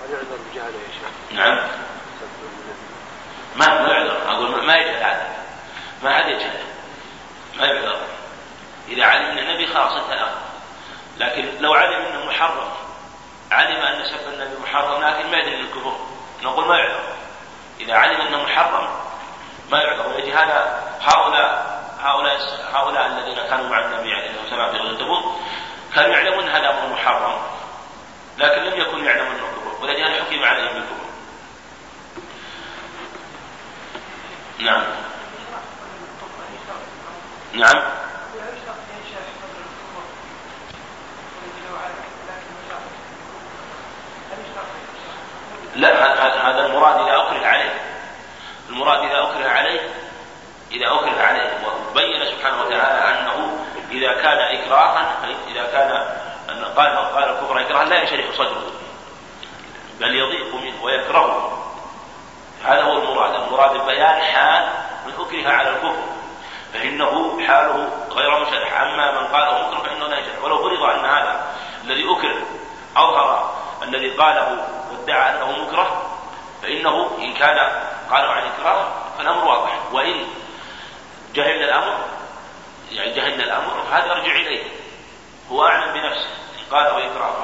هل 0.04 0.10
يعذر 0.10 0.38
بجهله 0.50 0.66
يا 0.66 0.92
شيخ؟ 0.92 1.38
نعم. 1.38 1.58
ما 3.56 3.82
ما 3.82 3.88
يعذر. 3.88 4.30
أقول 4.30 4.66
ما 4.66 4.76
يجهل 4.76 4.96
هذا. 4.96 5.28
ما 6.02 6.14
حد 6.14 6.28
يجهل 6.28 6.64
ما 7.58 7.66
يعذر. 7.66 7.96
إذا 8.88 9.04
علم 9.04 9.24
أن 9.26 9.38
النبي 9.38 9.66
خلاص 9.66 9.92
انتهى 9.92 10.28
لكن 11.18 11.48
لو 11.60 11.74
علم 11.74 12.02
أنه 12.02 12.24
محرم 12.24 12.70
علم 13.50 13.76
أن 13.76 14.04
سب 14.04 14.32
النبي 14.32 14.56
محرم 14.62 15.04
لكن 15.04 15.30
ما 15.30 15.36
يدري 15.36 15.60
الكفر 15.60 15.96
نقول 16.42 16.68
ما 16.68 16.78
يعذر. 16.78 17.14
إذا 17.80 17.94
علم 17.94 18.20
أنه 18.20 18.42
محرم 18.42 18.88
ما 19.70 19.82
يعذر. 19.82 20.08
ويجي 20.08 20.34
هذا 20.34 20.82
هؤلاء 21.00 21.80
هؤلاء 22.00 22.38
هؤلاء 22.72 23.06
الذين 23.06 23.36
كانوا 23.36 23.68
مع 23.68 23.80
النبي 23.84 24.14
عليه 24.14 24.30
الصلاة 24.30 24.42
والسلام 24.42 24.72
في 24.72 24.78
غزوة 24.78 25.36
كانوا 25.94 26.16
يعلمون 26.16 26.48
هذا 26.48 26.70
أمر 26.70 26.92
محرم 26.92 27.38
لكن 28.38 28.62
لم 28.62 28.80
يكونوا 28.80 29.06
يعلمون 29.06 29.53
ولذلك 29.84 30.20
حكم 30.20 30.44
عليهم 30.44 30.72
بالكفر 30.74 31.04
نعم. 34.58 34.82
نعم. 37.52 37.82
لا 45.76 46.50
هذا 46.50 46.66
المراد 46.66 47.00
إذا 47.00 47.16
أكره 47.16 47.46
عليه. 47.46 47.74
المراد 48.68 48.98
إذا 48.98 49.22
أكره 49.22 49.48
عليه 49.48 49.80
إذا 50.72 50.86
أكره 50.86 51.22
عليه. 51.22 51.50
وبين 51.90 52.24
سبحانه 52.24 52.62
وتعالى 52.62 53.20
أنه 53.20 53.58
إذا 53.90 54.12
كان 54.12 54.38
إكراها 54.38 55.16
إذا 55.48 55.62
كان 55.72 56.04
قال 56.76 56.96
قال 56.96 57.24
الكفر 57.24 57.60
إكراها 57.60 57.84
لا 57.84 58.00
ينشرح 58.00 58.24
صدره. 58.36 58.73
بل 60.04 60.16
يضيق 60.16 60.54
منه 60.54 60.84
ويكرهه 60.84 61.58
هذا 62.64 62.82
هو 62.82 62.92
المراد. 62.92 63.34
المراد 63.34 63.86
بيان 63.86 64.22
حال 64.22 64.68
من 65.06 65.12
أكره 65.12 65.52
على 65.52 65.68
الكفر. 65.70 66.04
فإنه 66.72 67.40
حاله 67.46 67.88
غير 68.10 68.40
مشرح. 68.40 68.80
أما 68.80 69.20
من 69.20 69.26
قاله 69.26 69.68
مكره 69.68 69.82
فإنه 69.82 70.06
لا 70.06 70.18
يشرح. 70.18 70.44
ولو 70.44 70.58
فرض 70.58 70.82
أن 70.82 71.04
هذا 71.04 71.46
الذي 71.84 72.04
أكره 72.10 72.46
أظهر 72.96 73.54
الذي 73.82 74.10
قاله 74.10 74.68
وادعى 74.92 75.30
أنه 75.30 75.64
مكره 75.64 76.10
فإنه 76.62 77.10
إن 77.18 77.34
كان 77.34 77.58
قالوا 78.10 78.32
عن 78.32 78.42
إكراه 78.42 78.88
فالأمر 79.18 79.44
واضح. 79.44 79.78
وإن 79.92 80.26
جهلنا 81.34 81.64
الأمر 81.64 81.98
يعني 82.92 83.12
جهلنا 83.12 83.44
الأمر 83.44 83.82
فهذا 83.90 84.06
يرجع 84.06 84.36
إليه. 84.36 84.64
هو 85.52 85.66
أعلم 85.66 85.92
بنفسه. 85.92 86.28
إن 86.58 86.76
قال 86.76 86.86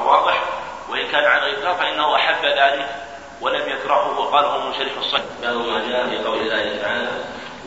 فواضح. 0.04 0.59
وإن 0.90 1.06
كان 1.06 1.24
عن 1.24 1.50
إكراه 1.50 1.76
فإنه 1.76 2.14
أحب 2.14 2.44
ذلك 2.44 2.88
ولم 3.40 3.68
يكرهه 3.68 4.20
وقال 4.20 4.44
هو 4.44 4.66
منشرح 4.66 4.92
الصدر 4.98 5.24
باب 5.42 5.56
ما 5.56 5.88
جاء 5.88 6.08
في 6.08 6.24
قول 6.24 6.38
الله 6.40 6.82
تعالى 6.82 7.10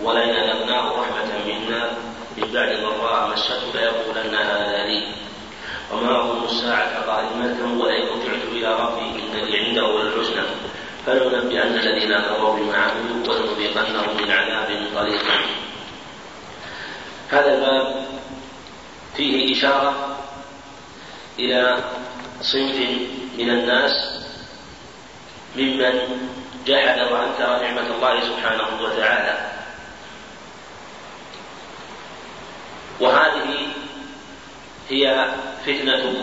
ولئن 0.01 0.30
أذقناه 0.30 1.01
رحمة 1.01 1.46
منا 1.46 1.92
من 2.38 2.51
بعد 2.53 2.77
ضراء 2.80 3.30
مسته 3.30 3.74
ليقولن 3.74 4.36
هذا 4.36 4.82
عظيم 4.82 5.15
وما 5.94 6.20
أظن 6.20 6.46
الساعة 6.46 7.06
قائمة 7.06 7.82
ولئن 7.82 8.08
رجعت 8.08 8.44
إلى 8.51 8.75
ربي 8.75 9.01
إن 9.01 9.46
لي 9.46 9.60
عنده 9.60 10.01
الحسنى 10.01 10.44
فلننبئن 11.06 11.58
الذين 11.58 12.18
كفروا 12.20 12.56
بما 12.56 12.77
عملوا 12.77 13.27
ولنذيقنهم 13.27 14.18
من 14.18 14.32
عذاب 14.32 14.88
قليل. 14.98 15.20
هذا 17.30 17.53
الباب 17.53 18.06
فيه 19.15 19.58
إشارة 19.58 20.18
إلى 21.39 21.84
صنف 22.43 22.77
من 23.38 23.50
الناس 23.50 23.91
ممن 25.55 25.95
جحد 26.67 27.00
وأنكر 27.00 27.62
نعمة 27.62 27.88
الله 27.95 28.21
سبحانه 28.21 28.81
وتعالى. 28.81 29.51
وهذه 33.00 33.67
هي 34.89 35.27
فتنة 35.65 36.13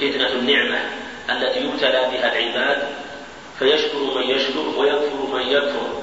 فتنة 0.00 0.28
النعمة 0.32 0.80
التي 1.30 1.60
يبتلى 1.60 2.08
بها 2.12 2.32
العباد 2.32 2.88
فيشكر 3.58 3.98
من 3.98 4.22
يشكر 4.22 4.68
ويكفر 4.78 5.26
من 5.32 5.42
يكفر 5.42 6.02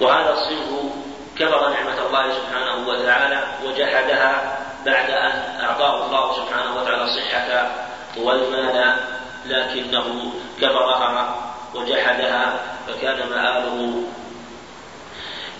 وهذا 0.00 0.32
الصنف 0.32 1.05
كفر 1.38 1.70
نعمة 1.70 2.06
الله 2.06 2.32
سبحانه 2.34 2.88
وتعالى 2.88 3.42
وجحدها 3.64 4.58
بعد 4.86 5.10
أن 5.10 5.42
أعطاه 5.60 6.06
الله 6.06 6.36
سبحانه 6.36 6.76
وتعالى 6.76 7.04
الصحة 7.04 7.70
والمال 8.16 8.96
لكنه 9.46 10.32
كفرها 10.60 11.36
وجحدها 11.74 12.60
فكان 12.88 13.28
مآله 13.30 14.02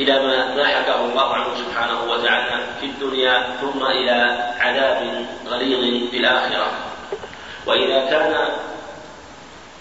إلى 0.00 0.26
ما 0.26 0.54
ما 0.54 0.64
حكاه 0.66 1.00
الله 1.04 1.34
عنه 1.34 1.48
سبحانه 1.56 2.02
وتعالى 2.10 2.64
في 2.80 2.86
الدنيا 2.86 3.42
ثم 3.60 3.86
إلى 3.86 4.38
عذاب 4.60 5.26
غليظ 5.46 6.10
في 6.10 6.16
الآخرة. 6.16 6.70
وإذا 7.66 8.10
كان 8.10 8.48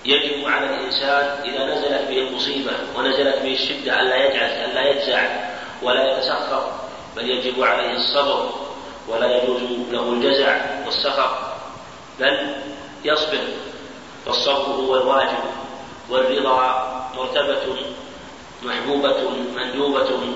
يجب 0.05 0.47
على 0.47 0.65
الإنسان 0.65 1.43
إذا 1.43 1.65
نزلت 1.65 2.09
به 2.09 2.17
المصيبة 2.17 2.71
ونزلت 2.95 3.37
به 3.37 3.53
الشدة 3.53 4.01
ألا 4.01 4.15
يجعل 4.15 4.49
ألا 4.49 4.89
يجزع 4.89 5.44
ولا 5.81 6.17
يتسخط 6.17 6.63
بل 7.15 7.29
يجب 7.29 7.63
عليه 7.63 7.91
الصبر 7.91 8.49
ولا 9.07 9.43
يجوز 9.43 9.61
له 9.91 10.13
الجزع 10.13 10.57
والسخط 10.85 11.37
بل 12.19 12.55
يصبر 13.03 13.47
والصبر 14.27 14.71
هو 14.71 14.95
الواجب 14.95 15.43
والرضا 16.09 16.85
مرتبة 17.15 17.75
محبوبة 18.63 19.29
مندوبة. 19.55 20.35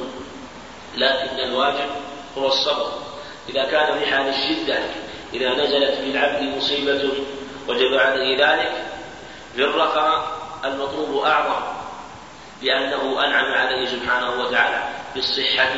لكن 0.98 1.40
الواجب 1.40 1.90
هو 2.38 2.48
الصبر. 2.48 2.92
إذا 3.50 3.66
كان 3.66 4.00
في 4.00 4.06
حال 4.06 4.28
الشدة 4.28 4.80
إذا 5.34 5.54
نزلت 5.54 6.00
بالعبد 6.02 6.58
مصيبة 6.58 7.10
وجب 7.68 7.94
عليه 7.94 8.48
ذلك 8.48 8.86
بالرخاء 9.56 10.40
المطلوب 10.66 11.24
أعظم 11.24 11.62
لأنه 12.62 13.26
أنعم 13.26 13.52
عليه 13.54 13.86
سبحانه 13.86 14.44
وتعالى. 14.44 14.89
بالصحة 15.16 15.74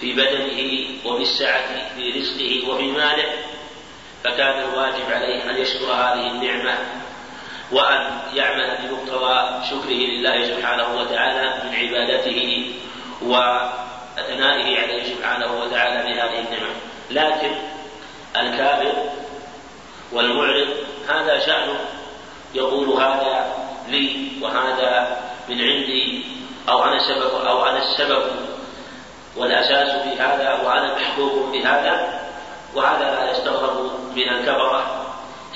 في 0.00 0.12
بدنه 0.12 0.88
وبالسعة 1.04 1.94
في 1.96 2.10
رزقه 2.10 2.70
وفي 2.70 2.82
ماله 2.82 3.32
فكان 4.24 4.62
الواجب 4.62 5.12
عليه 5.12 5.50
أن 5.50 5.56
يشكر 5.56 5.92
هذه 5.92 6.26
النعمة 6.26 6.78
وأن 7.72 8.20
يعمل 8.34 8.78
بمقتضى 8.82 9.64
شكره 9.70 9.92
لله 9.92 10.44
سبحانه 10.44 11.00
وتعالى 11.00 11.62
من 11.64 11.74
عبادته 11.74 12.72
وثنائه 13.22 14.80
عليه 14.82 15.14
سبحانه 15.14 15.60
وتعالى 15.62 16.02
بهذه 16.02 16.38
النعمة. 16.38 16.74
لكن 17.10 17.54
الكافر 18.36 18.92
والمعرض 20.12 20.68
هذا 21.08 21.38
شأنه 21.38 21.80
يقول 22.54 22.88
هذا 22.88 23.54
لي 23.88 24.28
وهذا 24.42 25.20
من 25.48 25.60
عندي 25.60 26.24
أو 26.68 26.84
أنا 26.84 26.98
سبب 26.98 27.46
أو 27.46 27.66
أنا 27.66 27.78
السبب 27.78 28.22
والأساس 29.36 30.02
في 30.02 30.20
هذا 30.20 30.60
وأنا 30.64 30.94
محبوب 30.94 31.52
بهذا 31.52 32.20
وهذا 32.74 33.04
لا 33.04 33.30
يستغرب 33.30 33.90
من 34.16 34.28
الكفرة 34.28 35.06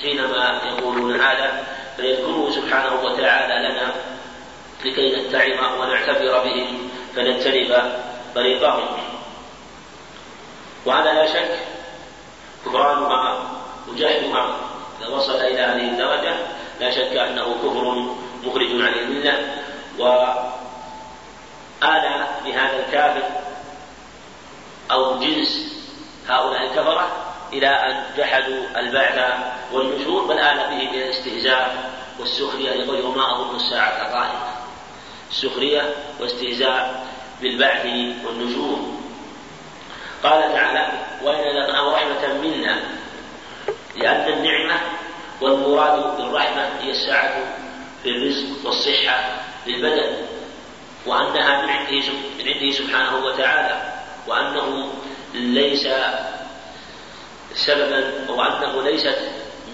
حينما 0.02 0.60
يقولون 0.64 1.20
هذا 1.20 1.64
فيذكره 1.96 2.50
سبحانه 2.50 3.00
وتعالى 3.02 3.68
لنا 3.68 3.92
لكي 4.84 5.16
نتعظ 5.16 5.80
ونعتبر 5.80 6.38
بهم 6.44 6.90
فنجتنب 7.16 7.92
طريقهم 8.34 8.86
وهذا 10.86 11.12
لا 11.12 11.26
شك 11.26 11.58
كفرانها 12.66 13.42
وجهلها 13.88 14.56
إذا 15.00 15.08
وصل 15.08 15.34
إلى 15.36 15.60
هذه 15.60 15.90
الدرجة 15.90 16.34
لا 16.80 16.90
شك 16.90 17.16
أنه 17.16 17.54
كفر 17.62 18.06
مخرج 18.44 18.70
عن 18.70 18.94
الملة 18.94 19.62
وآل 21.82 22.26
بهذا 22.44 22.86
الكافر 22.86 23.22
أو 24.90 25.18
جنس 25.18 25.72
هؤلاء 26.28 26.62
الكفرة 26.62 27.08
إلى 27.52 27.66
أن 27.66 28.04
جحدوا 28.16 28.64
البعث 28.76 29.34
والنشور 29.72 30.24
بل 30.24 30.38
آل 30.38 30.56
به 30.56 30.90
إلى 30.90 31.04
الاستهزاء 31.04 31.90
والسخرية 32.20 32.74
لقوله 32.74 33.04
وما 33.04 33.32
أظن 33.32 33.56
الساعة 33.56 34.12
قائمة 34.12 34.52
السخرية 35.30 35.94
واستهزاء 36.20 37.06
بالبعث 37.40 37.86
والنشور. 38.26 38.78
قال 40.22 40.52
تعالى 40.52 40.88
وإن 41.22 41.56
لقناه 41.56 41.92
رحمة 41.92 42.34
منا 42.42 42.80
لأن 43.96 44.32
النعمة 44.32 44.80
والمراد 45.40 46.16
بالرحمة 46.16 46.68
هي 46.80 46.90
السعة 46.90 47.34
في 48.02 48.08
الرزق 48.08 48.66
والصحة 48.66 49.30
للبدن 49.66 50.31
وأنها 51.06 51.62
من 51.62 51.68
عنده 51.68 52.02
من 52.38 52.48
عنده 52.48 52.70
سبحانه 52.70 53.16
وتعالى 53.26 53.92
وأنه 54.26 54.92
ليس 55.34 55.88
سببا 57.54 58.30
وأنه 58.30 58.82
ليست 58.82 59.18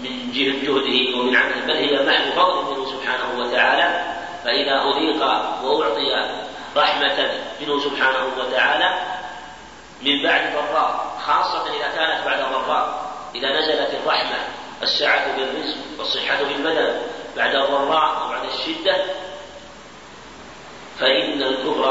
من 0.03 0.33
جهة 0.33 0.63
جهده 0.63 1.19
ومن 1.19 1.37
عمله 1.37 1.67
بل 1.67 1.77
هي 1.77 2.07
محض 2.07 2.33
فضل 2.33 2.75
منه 2.75 2.91
سبحانه 2.91 3.41
وتعالى. 3.41 4.19
فإذا 4.45 4.73
أذيق 4.73 5.23
وأعطي 5.65 6.31
رحمة 6.77 7.31
منه 7.61 7.81
سبحانه 7.81 8.27
وتعالى 8.39 8.99
من 10.03 10.23
بعد 10.23 10.53
ضراء 10.55 11.17
خاصة 11.27 11.77
إذا 11.77 11.89
كانت 11.97 12.27
بعد 12.27 12.39
ضراء 12.53 13.13
إذا 13.35 13.59
نزلت 13.59 13.95
الرحمة 14.03 14.39
السعة 14.83 15.37
بالرزق 15.37 15.77
والصحة 15.99 16.43
بالبدن 16.43 17.01
بعد 17.37 17.55
الضراء 17.55 18.27
وبعد 18.27 18.45
الشدة 18.45 18.97
فإن 21.01 21.43
الكفر 21.43 21.83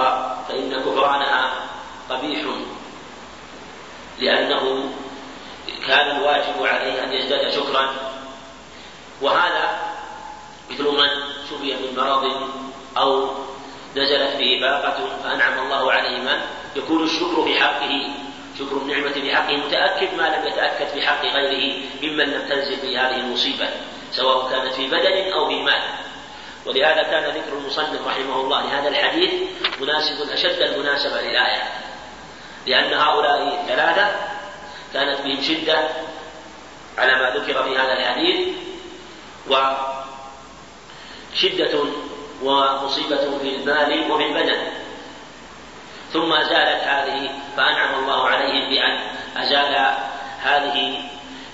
فإن 0.48 0.80
كفرانها 0.80 1.54
قبيح. 2.10 2.46
لأنه 4.20 4.92
كان 5.88 6.16
الواجب 6.18 6.66
عليه 6.66 7.04
أن 7.04 7.14
يزداد 7.14 7.52
شكرا. 7.52 7.94
وهذا 9.22 9.80
مثل 10.72 10.84
من 10.84 11.10
شفي 11.50 11.74
من 11.74 11.96
مرض 11.98 12.50
أو 12.98 13.30
نزلت 13.96 14.36
به 14.36 14.60
باقة 14.62 14.98
فأنعم 15.24 15.60
الله 15.66 15.92
عليه. 15.92 16.18
من 16.18 16.42
يكون 16.76 17.04
الشكر 17.04 17.44
في 17.44 17.60
حقه 17.60 18.10
شكر 18.60 18.78
النعمة 18.78 19.12
في 19.12 19.36
حقه. 19.36 19.58
متأكد 19.58 20.14
ما 20.18 20.24
لم 20.24 20.48
يتأكد 20.48 20.88
في 20.88 21.08
حق 21.08 21.26
غيره 21.26 21.78
ممن 22.04 22.26
لم 22.26 22.48
تنزل 22.50 22.76
به 22.76 23.08
هذه 23.08 23.16
المصيبة 23.16 23.70
سواء 24.12 24.50
كانت 24.50 24.74
في 24.74 24.88
بدن 24.88 25.32
أو 25.34 25.48
في 25.48 25.64
مال. 25.64 26.07
ولهذا 26.68 27.04
كان 27.04 27.24
ذكر 27.24 27.58
المصنف 27.58 28.08
رحمه 28.08 28.42
الله 28.42 28.64
لهذا 28.64 28.88
الحديث 28.88 29.34
مناسب 29.82 30.32
أشد 30.32 30.62
المناسبة 30.62 31.22
للآية. 31.22 31.64
لأن 32.68 32.94
هؤلاء 32.94 33.66
ثلاثة 33.68 34.16
كانت 34.94 35.22
بهم 35.22 35.42
شدة 35.42 35.90
على 36.98 37.14
ما 37.14 37.30
ذكر 37.30 37.64
في 37.64 37.78
هذا 37.78 37.94
الحديث 37.94 38.48
وشدة 41.34 41.80
ومصيبة 42.44 43.38
في 43.40 43.56
المال 43.56 44.12
وفي 44.12 44.26
البدن. 44.26 44.68
ثم 46.14 46.34
زالت 46.36 46.84
هذه 46.84 47.30
فأنعم 47.58 48.04
الله 48.04 48.28
عليهم 48.28 48.70
بأن 48.70 49.00
أزال 49.38 49.98
هذه 50.42 51.04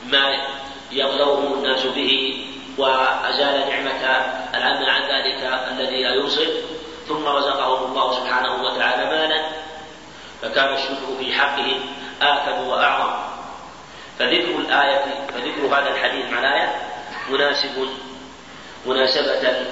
ما 0.05 0.47
يغلوهم 0.91 1.53
الناس 1.53 1.85
به 1.85 2.45
وأزال 2.77 3.69
نعمة 3.69 4.25
الأمن 4.55 4.89
عن 4.89 5.01
ذلك 5.01 5.61
الذي 5.71 6.03
لا 6.03 6.09
يوصل 6.09 6.47
ثم 7.07 7.27
رزقهم 7.27 7.91
الله 7.91 8.19
سبحانه 8.19 8.63
وتعالى 8.63 9.05
مالا 9.05 9.45
فكان 10.41 10.73
الشكر 10.73 11.17
في 11.19 11.33
حقهم 11.33 11.79
آثم 12.21 12.67
وأعظم. 12.67 13.13
فذكر 14.19 14.59
الآية 14.59 15.05
فذكر 15.33 15.65
هذا 15.65 15.89
الحديث 15.89 16.31
مع 16.31 16.39
الآية 16.39 16.75
مناسب 17.29 17.87
مناسبة 18.85 19.65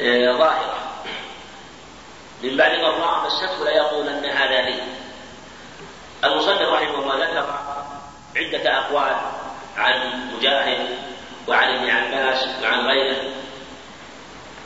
آه، 0.00 0.32
ظاهرة. 0.32 0.78
من 2.42 2.56
بعد 2.56 2.80
ضراء 2.80 3.26
مسته 3.26 3.64
ليقولن 3.64 4.24
هذا 4.24 4.60
لي. 4.60 4.82
المصنف 6.24 6.62
رحمه 6.62 6.98
الله 6.98 7.16
ذكر 7.16 7.58
عدة 8.36 8.78
أقوال 8.78 9.16
عن 9.76 10.30
مجاهد 10.36 10.98
وعن 11.48 11.74
ابن 11.74 11.90
عباس 11.90 12.48
وعن 12.62 12.86
غيره. 12.86 13.16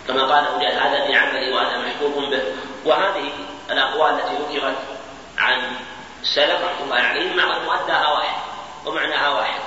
كما 0.08 0.34
قال 0.34 0.56
مجاهد 0.56 0.78
هذا 0.78 1.04
ابن 1.04 1.14
عملي 1.14 1.52
وأنا 1.52 1.78
محبوب 1.78 2.30
به. 2.30 2.42
وهذه 2.84 3.32
الأقوال 3.70 4.14
التي 4.14 4.58
ذكرت 4.58 4.76
عن 5.38 5.76
السلف 6.22 6.60
رحمه 6.64 6.84
الله 6.84 6.96
عليهم 6.96 7.36
مع 7.36 7.58
مؤداها 7.58 8.12
واحد 8.12 8.40
ومعناها 8.86 9.28
واحد. 9.28 9.60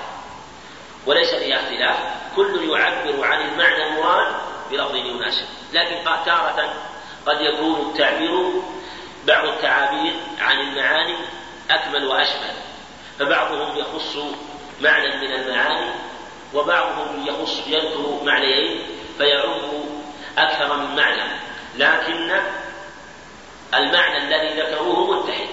وليس 1.05 1.35
فيها 1.35 1.55
اختلاف 1.55 1.97
كل 2.35 2.69
يعبر 2.69 3.25
عن 3.25 3.41
المعنى 3.41 3.87
المراد 3.87 4.35
بلفظ 4.71 4.95
يناسب. 4.95 5.45
لكن 5.73 6.03
تارة 6.25 6.73
قد 7.25 7.41
يكون 7.41 7.89
التعبير 7.89 8.51
بعض 9.27 9.45
التعابير 9.45 10.13
عن 10.39 10.59
المعاني 10.59 11.15
أكمل 11.69 12.07
وأشمل 12.07 12.53
فبعضهم 13.19 13.77
يخص 13.77 14.17
معنى 14.81 15.07
من 15.07 15.33
المعاني 15.33 15.91
وبعضهم 16.53 17.27
يخص 17.27 17.67
يذكر 17.67 18.23
معنيين 18.23 18.81
فيعم 19.17 19.51
أكثر 20.37 20.77
من 20.77 20.95
معنى 20.95 21.23
لكن 21.75 22.31
المعنى 23.73 24.17
الذي 24.17 24.61
ذكروه 24.61 25.19
متحد 25.19 25.47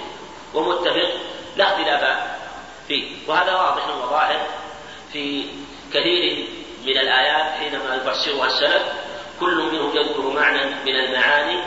ومتفق 0.54 1.08
لا 1.56 1.64
اختلاف 1.64 2.18
فيه 2.88 3.16
وهذا 3.28 3.54
واضح 3.54 3.88
وظاهر 3.88 4.46
في 5.12 5.46
كثير 5.94 6.48
من 6.86 6.98
الآيات 6.98 7.52
حينما 7.52 7.94
يفسرها 7.94 8.46
السلف 8.46 8.82
كل 9.40 9.56
منهم 9.72 9.96
يذكر 9.96 10.22
معنى 10.22 10.64
من 10.64 10.96
المعاني 10.96 11.60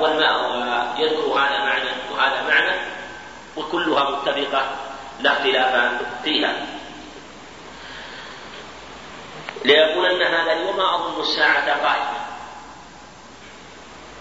والماء 0.00 0.50
ويذكر 0.98 1.26
هذا 1.26 1.64
معنى 1.64 1.90
وهذا 2.12 2.42
معنى 2.48 2.80
وكلها 3.56 4.10
متفقة 4.10 4.76
لا 5.20 5.32
اختلاف 5.32 6.00
فيها. 6.24 6.66
ليقولن 9.64 10.22
هذا 10.22 10.70
وما 10.70 10.94
أظن 10.94 11.20
الساعة 11.20 11.86
قائمة. 11.86 12.20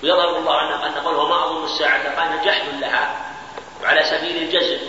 ويظهر 0.04 0.38
الله 0.38 0.62
أن 0.62 0.92
أن 0.92 0.94
قوله 0.94 1.28
ما 1.28 1.46
أظن 1.46 1.64
الساعة 1.64 2.16
قائمة 2.16 2.44
جحد 2.44 2.80
لها 2.80 3.16
وعلى 3.84 4.04
سبيل 4.04 4.44
الجزم 4.44 4.80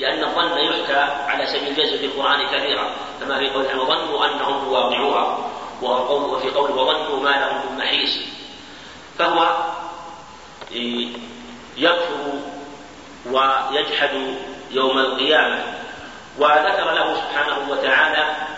لأن 0.00 0.24
الظن 0.24 0.58
يحكى 0.58 1.00
على 1.26 1.46
سبيل 1.46 1.68
الجزم 1.68 1.98
في 1.98 2.06
القرآن 2.06 2.46
كثيرا 2.46 2.90
كما 3.20 3.38
في 3.38 3.50
قوله 3.50 3.80
وظنوا 3.80 4.26
أنهم 4.26 4.64
مواقعوها 4.64 5.50
وفي 5.82 6.50
قوله 6.50 6.74
وظنوا 6.74 7.20
ما 7.20 7.30
لهم 7.30 7.72
من 7.72 7.78
محيص. 7.78 8.18
فهو 9.18 9.56
يكفر 11.76 12.32
ويجحد 13.26 14.36
يوم 14.70 14.98
القيامة. 14.98 15.64
وذكر 16.38 16.92
له 16.92 17.14
سبحانه 17.14 17.70
وتعالى 17.70 18.51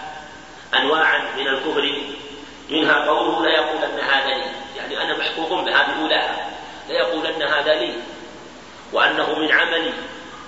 أنواعا 0.74 1.18
من 1.37 1.48
الكفر. 1.48 1.92
منها 2.70 3.07
قوله 3.09 3.44
لا 3.44 3.50
يقولن 3.50 4.00
هذا 4.00 4.35
لي. 4.35 4.44
يعني 4.77 5.03
أنا 5.03 5.18
محقوق 5.18 5.64
بهذه 5.64 6.03
أولاها. 6.03 6.50
لا 6.88 6.94
يقولن 6.94 7.42
هذا 7.42 7.74
لي. 7.74 7.94
وأنه 8.92 9.38
من 9.38 9.53
عملي 9.53 9.92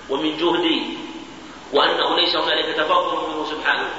ومن 0.09 0.37
جهدي. 0.37 0.97
وأنه 1.73 2.15
ليس 2.15 2.35
هنالك 2.35 2.75
تفضل 2.75 3.27
منه 3.27 3.45
سبحانه 3.51 3.89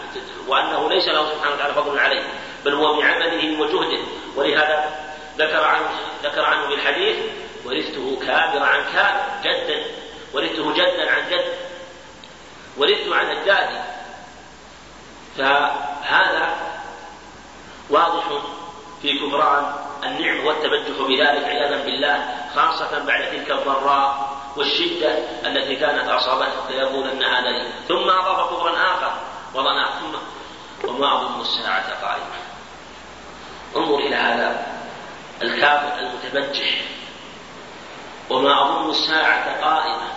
وأنه 0.48 0.88
ليس 0.88 1.08
له 1.08 1.34
سبحانه 1.34 1.54
وتعالى 1.54 1.74
فضل 1.74 1.98
عليه. 1.98 2.22
بل 2.64 2.74
هو 2.74 3.00
بعمله 3.00 3.60
وجهده. 3.60 4.02
ولهذا 4.36 5.00
ذكر 5.38 5.64
عنه 5.64 5.90
ذكر 6.22 6.44
عنه 6.44 6.68
في 6.68 6.74
الحديث 6.74 7.16
ورثته 7.64 8.18
كابر 8.26 8.62
عن 8.62 8.84
كابر 8.92 9.20
جدا. 9.44 9.84
ورثته 10.34 10.72
جدا 10.72 11.10
عن 11.10 11.30
جد. 11.30 11.44
ورثت 12.78 13.12
عن 13.12 13.26
أجدادي 13.26 13.78
فهذا 15.38 16.56
واضح 17.90 18.24
في 19.02 19.18
كفران 19.18 19.72
النعم 20.04 20.46
والتبجح 20.46 20.98
بذلك 21.08 21.44
عياذا 21.44 21.84
بالله 21.84 22.36
خاصة 22.54 22.98
بعد 22.98 23.30
تلك 23.30 23.50
الضراء 23.50 24.38
والشدة 24.56 25.18
التي 25.46 25.76
كانت 25.76 26.08
أصابته 26.08 26.66
فيقول 26.68 27.08
أن 27.08 27.22
هذا 27.22 27.48
لي. 27.48 27.72
ثم 27.88 28.10
أضاف 28.10 28.54
كفرا 28.54 28.72
آخر 28.72 29.12
وظن 29.54 29.84
ثم 29.84 30.18
وما 30.88 31.16
أظن 31.16 31.40
الساعة 31.40 32.06
قائمة. 32.06 32.38
انظر 33.76 33.98
إلى 33.98 34.16
هذا 34.16 34.66
الكافر 35.42 35.98
المتبجح. 35.98 36.80
وما 38.30 38.62
أظن 38.62 38.90
الساعة 38.90 39.60
قائمة. 39.64 40.08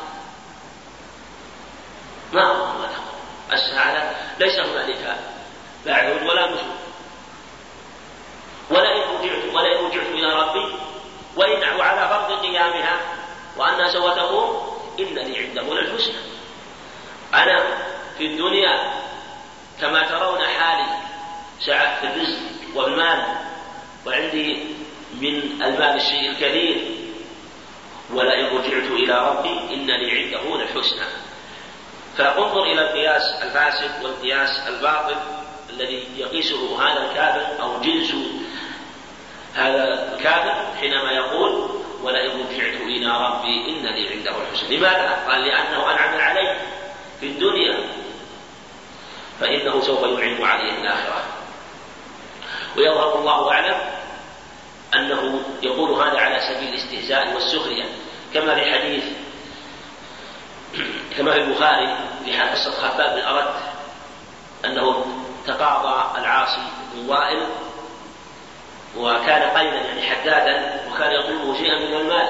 ما 2.34 2.51
أظن 2.51 2.88
الساعة 3.53 4.15
ليس 4.39 4.60
هنالك 4.60 5.17
بعد 5.86 6.28
ولا 6.28 6.52
نشور 6.52 6.82
ولئن 8.70 9.02
رجعت 9.02 9.54
ولئن 9.54 9.86
رجعت 9.86 10.08
إلى 10.08 10.34
ربي 10.34 10.76
وإن 11.36 11.80
وعلى 11.80 12.10
فرض 12.10 12.39
قيامها. 12.41 13.00
وأنها 13.58 13.94
سوف 13.94 14.15
تقوم 14.15 14.78
إن 15.00 15.15
لي 15.15 15.38
عنده 15.38 15.74
للحسنى. 15.74 16.15
أنا 17.34 17.63
في 18.17 18.26
الدنيا 18.26 18.94
كما 19.82 20.08
ترون 20.08 20.44
حالي 20.44 20.86
سعة 21.65 22.02
في 22.02 22.08
الرزق 22.08 22.39
والمال 22.76 23.24
وعندي 24.06 24.76
من 25.13 25.62
المال 25.63 25.96
الشيء 25.96 26.30
الكثير 26.30 26.91
ولئن 28.13 28.46
رجعت 28.46 28.91
إلى 28.91 29.30
ربي 29.30 29.74
إن 29.74 29.86
لي 29.86 30.12
عنده 30.12 30.58
للحسنى. 30.58 31.06
فانظر 32.23 32.63
إلى 32.63 32.81
القياس 32.81 33.21
الفاسد 33.43 34.03
والقياس 34.03 34.49
الباطل 34.67 35.15
الذي 35.69 36.07
يقيسه 36.17 36.84
هذا 36.84 37.10
الكافر 37.10 37.63
أو 37.63 37.81
جنس 37.81 38.13
هذا 39.55 40.13
الكافر 40.13 40.77
حينما 40.79 41.12
يقول 41.12 41.69
ولئن 42.03 42.29
رجعت 42.29 42.81
إلى 42.81 43.27
ربي 43.27 43.69
إن 43.69 43.86
لي 43.86 44.10
عنده 44.10 44.31
الحسنى. 44.41 44.77
لماذا؟ 44.77 45.25
قال 45.27 45.41
لأنه 45.41 45.91
أنعم 45.91 46.19
عليه 46.19 46.57
في 47.19 47.25
الدنيا. 47.25 47.77
فإنه 49.39 49.81
سوف 49.81 50.03
ينعم 50.03 50.43
عليه 50.43 50.71
الآخرة. 50.71 51.23
ويظهر 52.77 53.19
الله 53.19 53.51
أعلم 53.51 53.77
أنه 54.95 55.41
يقول 55.62 55.91
هذا 55.91 56.19
على 56.19 56.39
سبيل 56.39 56.69
الاستهزاء 56.69 57.34
والسخرية. 57.34 57.86
كما 58.34 58.55
في 58.55 58.71
حديث 58.71 59.03
كما 61.17 61.31
في 61.31 61.38
البخاري 61.38 61.97
في 62.25 62.41
قصة 62.41 62.71
خباب 62.71 63.15
بن 63.15 63.21
أرد 63.21 63.53
أنه 64.65 65.05
تقاضى 65.47 66.19
العاصي 66.19 66.62
بن 66.93 67.10
وائل 67.10 67.47
وكان 68.97 69.57
قينا 69.57 69.81
يعني 69.81 70.01
حدادا 70.01 70.81
وكان 70.91 71.12
يطلبه 71.12 71.57
شيئا 71.57 71.79
من 71.79 71.93
المال. 71.93 72.29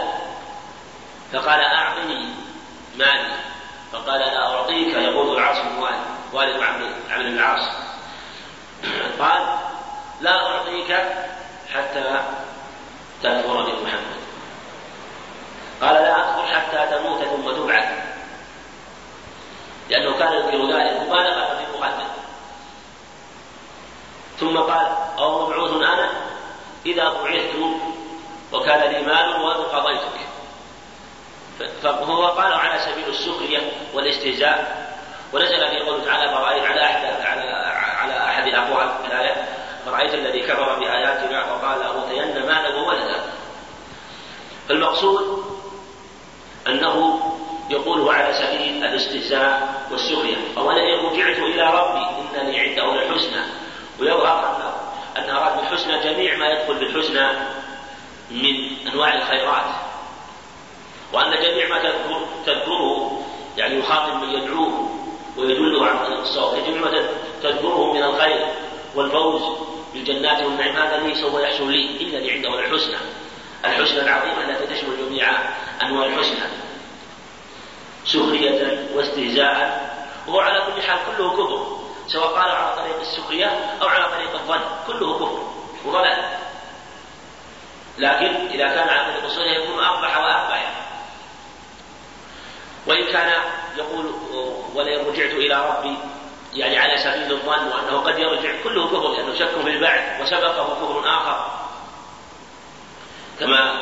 فقال 1.33 1.61
أعطني 1.61 2.33
مالي. 2.97 3.33
فقال 3.91 4.19
لا 4.19 4.53
أعطيك 4.53 4.93
يقول 4.93 5.37
العاص 5.37 5.57
بن 5.57 5.79
وائل 5.79 5.99
والد 6.33 6.63
عمرو 6.63 6.87
بن 7.09 7.37
العاص. 7.37 7.67
قال 9.19 9.57
لا 10.21 10.47
أعطيك 10.47 10.91
حتى 11.73 12.21
تكفر 13.23 13.61
بمحمد 13.61 14.21
قال 15.81 15.93
لا 15.93 16.19
أكفر 16.19 16.45
حتى 16.45 16.95
تموت 16.95 17.23
ثم 17.23 17.51
تبعث 17.51 17.89
لأنه 19.89 20.17
كان 20.17 20.33
ينكر 20.33 20.71
ذلك 20.73 21.01
مبالغة 21.01 21.55
في 21.55 21.63
المقدم 21.69 22.07
ثم 24.39 24.57
قال 24.57 24.87
أو 25.17 25.47
مبعوث 25.47 25.71
أنا 25.71 26.09
إذا 26.85 27.09
بعثت 27.09 27.55
وكان 28.53 28.91
لي 28.91 29.01
مال 29.01 29.41
وأنا 29.41 29.63
قضيتك 29.63 30.21
فهو 31.83 32.27
قال 32.27 32.53
على 32.53 32.79
سبيل 32.79 33.09
السخرية 34.11 34.21
والاستهزاء 34.21 34.91
ونزل 35.33 35.69
في 35.69 35.79
قوله 35.79 36.05
تعالى 36.05 36.31
فرأيت 36.31 36.63
على 36.63 36.85
أحد 36.85 37.05
على 37.05 37.41
على 38.01 38.17
أحد 38.17 38.47
الأقوال 38.47 38.91
الآية 39.05 39.45
فرأيت 39.85 40.13
الذي 40.13 40.41
كفر 40.41 40.79
بآياتنا 40.79 41.53
وقال 41.53 41.83
أوتين 41.83 42.45
مالا 42.45 42.75
وولدا 42.75 43.21
فالمقصود 44.69 45.43
أنه 46.67 47.19
يقوله 47.69 48.13
على 48.13 48.33
سبيل 48.33 48.83
الاستهزاء 48.83 49.83
والسخرية 49.91 50.37
أولا 50.57 51.09
رجعت 51.09 51.37
إلى 51.37 51.63
ربي 51.63 52.05
إنني 52.21 52.59
عنده 52.59 52.93
الحسنى 52.93 53.41
ويظهر 53.99 54.71
أن 55.17 55.29
أراد 55.29 55.57
بالحسنى 55.57 55.99
جميع 55.99 56.37
ما 56.37 56.47
يدخل 56.47 56.73
بالحسنى 56.73 57.27
من 58.31 58.87
أنواع 58.87 59.13
الخيرات. 59.13 59.65
وأن 61.13 61.31
جميع 61.31 61.67
ما 61.69 61.79
يعني 63.57 63.79
يخاطب 63.79 64.23
من 64.23 64.29
يدعوه 64.29 64.89
ويدله 65.37 65.85
عن 65.85 66.05
طريق 66.05 66.19
الصواب 66.19 66.69
ما 66.69 67.07
تذكره 67.43 67.93
من 67.93 68.03
الخير 68.03 68.47
والفوز 68.95 69.41
بالجنات 69.93 70.43
والنعيم 70.43 70.75
هذا 70.75 70.97
لي 70.97 71.15
سوف 71.15 71.41
يحصل 71.41 71.71
لي. 71.71 72.01
إنني 72.01 72.31
عنده 72.31 72.59
الحسنى. 72.59 72.95
الحسنى 73.65 74.01
العظيمة 74.01 74.49
التي 74.49 74.75
تشمل 74.75 74.97
جميع 74.97 75.29
أنواع 75.81 76.05
الحسنى. 76.05 76.45
سخرية 78.05 78.87
واستهزاء. 78.95 79.91
وهو 80.27 80.39
على 80.39 80.65
كل 80.65 80.81
حال 80.81 80.99
كله 81.17 81.31
كفر. 81.31 81.77
سواء 82.07 82.27
قال 82.27 82.51
على 82.51 82.75
طريق 82.75 82.99
السخرية 82.99 83.77
أو 83.81 83.87
على 83.87 84.11
طريق 84.11 84.33
الظن. 84.33 84.61
كله 84.87 85.15
كفر 85.15 85.43
وضلال. 85.85 86.37
لكن 87.97 88.47
إذا 88.47 88.67
كان 88.67 88.89
على 88.89 89.11
طريق 89.11 89.23
السخرية 89.25 89.57
يكون 89.57 89.83
أقبح 89.83 90.17
وأقبح 90.17 90.80
وإن 92.87 93.03
كان 93.11 93.31
يقول 93.77 94.05
ولئن 94.73 95.05
رجعت 95.05 95.31
إلى 95.31 95.69
ربي 95.69 95.97
يعني 96.53 96.77
على 96.77 96.97
سبيل 96.97 97.31
الظن 97.31 97.67
وأنه 97.67 97.97
قد 97.97 98.19
يرجع 98.19 98.49
كله 98.63 98.87
كفر 98.87 99.13
لأنه 99.13 99.35
شك 99.39 99.61
في 99.63 99.69
البعث 99.69 100.21
وسبقه 100.21 100.75
كفر 100.75 101.09
آخر. 101.09 101.51
كما 103.39 103.73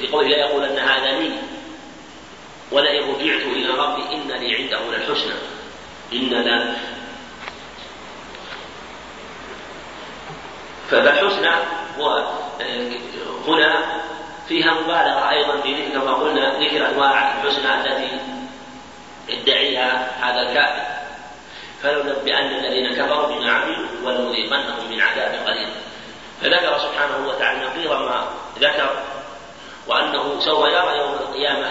في 0.00 0.08
قوله 0.12 0.28
لا 0.28 0.36
يقول 0.36 0.64
أن 0.64 0.78
هذا 0.78 1.18
لي 1.18 1.30
ولئن 2.70 3.14
رجعت 3.14 3.42
إلى 3.42 3.68
ربي 3.68 4.02
إن 4.02 4.32
لي 4.32 4.56
عنده 4.56 4.80
للحسنى. 4.80 5.34
إن 6.12 6.30
لا. 6.30 6.74
فالحسنى 10.90 11.54
هنا 13.48 14.01
فيها 14.48 14.74
مبالغة 14.74 15.30
أيضا 15.30 15.60
في 15.60 15.74
ذكر 15.74 16.00
كما 16.00 16.14
قلنا 16.14 16.58
ذكر 16.58 16.88
أنواع 16.88 17.32
الحسنى 17.32 17.74
التي 17.74 18.20
ادعيها 19.30 20.10
هذا 20.20 20.40
الكافر. 20.40 20.92
فلنبئن 21.82 22.46
الذين 22.46 22.94
كفروا 22.94 23.26
بما 23.26 23.52
عملوا 23.52 23.86
ولنذيقنهم 24.04 24.90
من 24.90 25.00
عذاب 25.00 25.46
قليل. 25.46 25.68
فذكر 26.42 26.78
سبحانه 26.78 27.28
وتعالى 27.28 27.66
نقيضا 27.66 27.98
ما 27.98 28.24
ذكر 28.58 29.02
وأنه 29.86 30.40
سوف 30.40 30.64
يرى 30.66 30.98
يوم 30.98 31.12
القيامة 31.12 31.70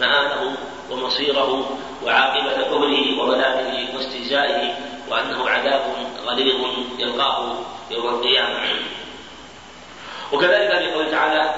مآله 0.00 0.54
ومصيره 0.90 1.78
وعاقبة 2.04 2.52
كفره 2.52 3.20
وضلاله 3.20 3.96
واستهزائه 3.96 4.74
وأنه 5.08 5.48
عذاب 5.48 5.80
غليظ 6.26 6.56
يلقاه 6.98 7.54
يوم 7.90 8.08
القيامة. 8.08 8.60
وكذلك 10.32 10.78
في 10.78 10.92
قوله 10.92 11.10
تعالى 11.10 11.54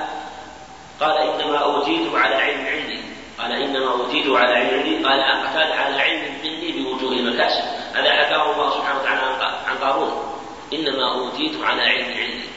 قال 1.00 1.18
إنما 1.18 1.58
أوتيته 1.58 2.18
على 2.18 2.34
علم 2.34 2.66
عندي. 2.66 3.00
قال 3.38 3.52
إنما 3.52 3.92
أوتيته 3.92 4.38
على 4.38 4.54
علم 4.54 4.78
عندي. 4.78 5.04
قال 5.04 5.22
قتال 5.22 5.72
على 5.72 6.02
علم 6.02 6.22
مني 6.44 6.72
بوجوه 6.72 7.12
المكاسب. 7.12 7.64
هذا 7.94 8.12
حكاه 8.12 8.52
الله 8.52 8.70
سبحانه 8.70 9.00
وتعالى 9.00 9.20
عن 9.66 9.78
قارون. 9.78 10.40
إنما 10.72 11.14
أوتيته 11.14 11.66
على 11.66 11.82
علم 11.82 12.08
عندي. 12.08 12.48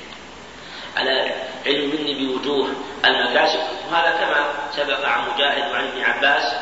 على 0.97 1.33
علم 1.65 1.89
مني 1.89 2.13
بوجوه 2.13 2.69
المكاسب؟ 3.05 3.59
وهذا 3.91 4.11
كما 4.11 4.45
سبق 4.75 5.05
عن 5.05 5.21
مجاهد 5.33 5.71
وعن 5.71 5.87
ابن 5.87 6.01
عباس. 6.01 6.53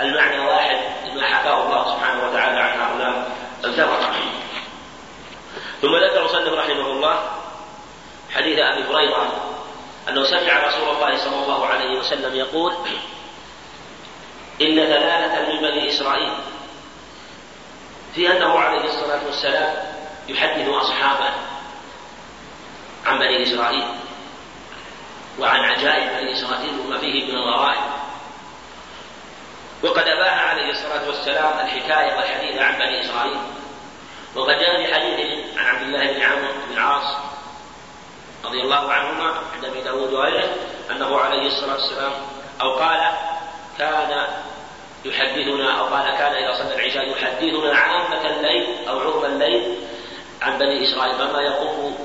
المعنى 0.00 0.38
واحد 0.38 0.76
لما 1.06 1.26
حكاه 1.26 1.66
الله 1.66 1.94
سبحانه 1.94 2.28
وتعالى 2.28 2.60
عن 2.60 2.80
هؤلاء 2.80 3.30
الكفرة 3.64 4.14
ثم 5.82 5.96
ذكر 5.96 6.24
مصنف 6.24 6.52
رحمه 6.52 6.86
الله 6.86 7.30
حديث 8.34 8.58
أبي 8.58 8.82
هريرة 8.82 9.32
انه 10.08 10.24
سمع 10.24 10.66
رسول 10.66 10.88
الله 10.88 11.16
صلى 11.16 11.42
الله 11.42 11.66
عليه 11.66 11.98
وسلم 11.98 12.34
يقول 12.34 12.72
إن 14.60 14.76
ثلاثة 14.76 15.52
من 15.52 15.60
بني 15.60 15.88
إسرائيل 15.88 16.32
في 18.14 18.32
أنه 18.32 18.58
عليه 18.58 18.84
الصلاة 18.84 19.26
والسلام 19.26 19.74
يحدث 20.28 20.68
أصحابه 20.68 21.30
عن 23.06 23.18
بني 23.18 23.42
إسرائيل 23.42 23.84
وعن 25.38 25.60
عجائب 25.60 26.10
بني 26.10 26.32
إسرائيل 26.32 26.80
وما 26.80 26.98
فيه 26.98 27.24
من 27.24 27.34
الغرائب. 27.34 27.90
وقد 29.82 30.08
أباح 30.08 30.38
عليه 30.38 30.70
الصلاة 30.70 31.08
والسلام 31.08 31.66
الحكاية 31.66 32.16
والحديث 32.16 32.58
عن 32.58 32.78
بني 32.78 33.04
إسرائيل. 33.04 33.38
وقد 34.34 34.58
جاء 34.58 34.86
في 34.86 34.94
حديث 34.94 35.58
عن 35.58 35.66
عبد 35.66 35.82
الله 35.82 36.12
بن 36.12 36.22
عمرو 36.22 36.52
بن 36.68 36.72
العاص 36.72 37.16
رضي 38.44 38.60
الله 38.60 38.92
عنهما 38.92 39.34
عند 39.54 39.64
أبي 39.64 39.80
داود 39.80 40.12
وغيره 40.12 40.48
أنه 40.90 41.18
عليه 41.18 41.46
الصلاة 41.46 41.72
والسلام 41.72 42.12
أو 42.60 42.74
قال 42.78 43.00
كان 43.78 44.26
يحدثنا 45.04 45.80
أو 45.80 45.84
قال 45.84 46.04
كان 46.04 46.32
إذا 46.32 46.52
صلى 46.58 46.74
العشاء 46.74 47.10
يحدثنا 47.10 47.74
عامة 47.74 48.26
الليل 48.30 48.88
أو 48.88 49.00
عرب 49.00 49.24
الليل 49.24 49.76
عن 50.42 50.58
بني 50.58 50.84
إسرائيل 50.84 51.14
فما 51.14 51.40
يقوم 51.42 51.98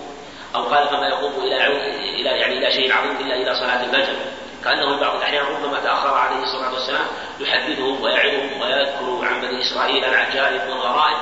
أو 0.55 0.63
قال 0.63 0.87
فما 0.87 1.07
يقوم 1.07 1.33
إلى 1.43 1.67
إلى 1.97 2.29
يعني 2.29 2.57
إلى 2.57 2.71
شيء 2.71 2.93
عظيم 2.93 3.17
إلا 3.17 3.35
إلى 3.35 3.55
صلاة 3.55 3.83
الفجر 3.83 4.15
كأنه 4.63 4.95
في 4.95 5.01
بعض 5.01 5.15
الأحيان 5.15 5.45
ربما 5.45 5.79
تأخر 5.79 6.13
عليه 6.13 6.43
الصلاة 6.43 6.73
والسلام 6.73 7.05
يحدثهم 7.39 8.01
ويعظهم 8.01 8.61
ويذكر 8.61 9.25
عن 9.25 9.41
بني 9.41 9.61
إسرائيل 9.61 10.05
العجائب 10.05 10.69
والغرائب 10.69 11.17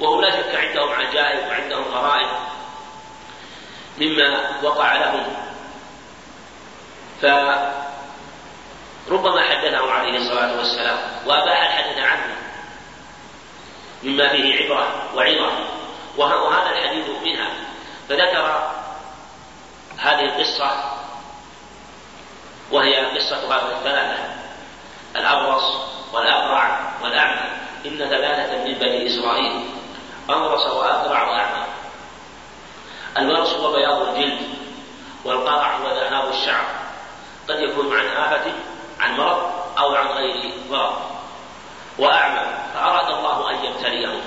وهم 0.00 0.20
لا 0.20 0.30
شك 0.30 0.54
عندهم 0.54 0.92
عجائب 0.92 1.48
وعندهم 1.48 1.84
غرائب. 1.84 2.28
مما 3.98 4.60
وقع 4.62 4.96
لهم. 4.96 5.24
فربما 7.22 7.72
حدثهم 9.42 9.90
عليه 9.90 10.18
الصلاة 10.18 10.58
والسلام 10.58 10.98
وأباح 11.26 11.62
الحديث 11.62 11.98
عنه 12.04 12.36
مما 14.02 14.28
فيه 14.28 14.64
عبرة 14.64 14.86
وعظة. 15.14 15.52
وهذا 16.16 16.70
الحديث 16.70 17.06
منها. 17.24 17.50
فذكر 18.08 18.70
هذه 19.98 20.24
القصة 20.24 20.70
وهي 22.70 23.06
قصة 23.16 23.36
هؤلاء 23.36 23.76
الثلاثة 23.78 24.18
الأبرص 25.16 25.64
والأقرع 26.12 26.92
والأعمى. 27.02 27.50
إن 27.86 27.98
ثلاثة 27.98 28.64
من 28.64 28.74
بني 28.74 29.06
إسرائيل 29.06 29.70
أبرص 30.28 30.66
وأقرع 30.66 31.30
وأعمى. 31.30 31.63
البرص 33.18 33.52
هو 33.52 33.72
بياض 33.72 34.08
الجلد 34.08 34.38
والقرع 35.24 35.76
هو 35.76 35.86
ذهاب 35.86 36.30
الشعر. 36.30 36.64
قد 37.48 37.60
يكون 37.60 37.98
عن 37.98 38.06
آفة 38.06 38.52
عن 39.00 39.16
مرض 39.16 39.50
أو 39.78 39.94
عن 39.94 40.06
غير 40.06 40.52
مرض. 40.70 41.14
وأعمى 41.98 42.46
فأراد 42.74 43.18
الله 43.18 43.50
أن 43.50 43.64
يبتليهم 43.64 44.20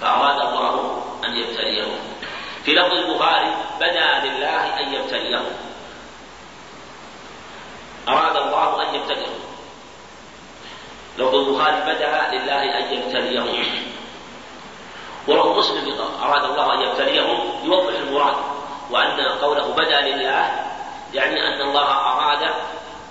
فأراد 0.00 0.40
الله 0.40 1.02
أن 1.24 1.36
يبتليهم 1.36 1.98
في 2.64 2.72
لفظ 2.74 2.92
البخاري 2.92 3.54
بدا 3.76 4.24
لله 4.24 4.80
أن 4.80 4.94
يبتليهم 4.94 5.44
أراد 8.08 8.36
الله 8.36 8.88
أن 8.88 8.94
يبتليهم 8.94 9.40
لفظ 11.18 11.34
البخاري 11.34 11.80
بدا 11.80 12.30
لله 12.32 12.78
أن 12.78 12.92
يبتليهم 12.92 13.64
وله 15.28 15.58
مسلم 15.58 15.94
أراد 16.22 16.44
الله 16.44 16.74
أن 16.74 16.80
يبتليهم 16.80 17.38
يوضح 17.64 17.94
المراد 17.98 18.36
وأن 18.90 19.20
قوله 19.20 19.66
بدا 19.66 20.00
لله 20.00 20.50
يعني 21.14 21.48
أن 21.48 21.60
الله 21.60 21.88
أراد 21.90 22.42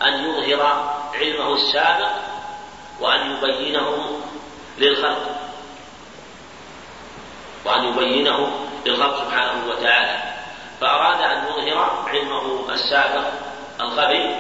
أن 0.02 0.14
يظهر 0.24 0.94
علمه 1.14 1.54
السابق 1.54 2.12
وأن 3.00 3.32
يبينه 3.32 4.20
للخلق. 4.78 5.36
وأن 7.66 7.86
يبينه 7.86 8.52
للخلق 8.86 9.24
سبحانه 9.24 9.70
وتعالى. 9.70 10.24
فأراد 10.82 11.22
أن 11.22 11.48
يظهر 11.48 12.06
علمه 12.08 12.74
السابق 12.74 13.24
الخبي 13.82 14.36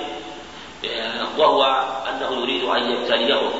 وهو 1.38 1.64
أنه 2.10 2.42
يريد 2.42 2.64
أن 2.64 2.92
يبتليهم 2.92 3.52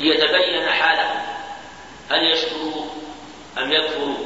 ليتبين 0.00 0.68
حاله. 0.70 1.17
هل 2.10 2.32
يشكروا 2.32 2.84
أم 3.58 3.72
يكفروا؟ 3.72 4.16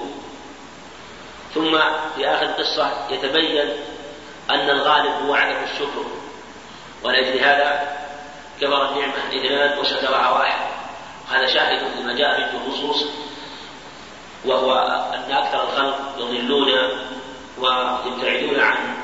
ثم 1.54 1.78
في 2.16 2.28
آخر 2.28 2.46
القصة 2.46 3.10
يتبين 3.10 3.70
أن 4.50 4.70
الغالب 4.70 5.26
هو 5.26 5.34
عدم 5.34 5.64
الشكر 5.64 6.04
ولأجل 7.02 7.38
هذا 7.38 7.98
كبر 8.60 8.88
النعمة 8.88 9.14
اثنان 9.28 9.78
وشكرها 9.78 10.30
واحد 10.30 10.72
هذا 11.30 11.46
شاهد 11.46 12.00
لما 12.00 12.12
جاء 12.12 12.50
في 12.50 12.56
النصوص 12.56 13.04
وهو 14.44 14.72
أن 15.14 15.32
أكثر 15.32 15.64
الخلق 15.64 15.98
يضلون 16.18 16.70
ويبتعدون 17.58 18.60
عن 18.60 18.96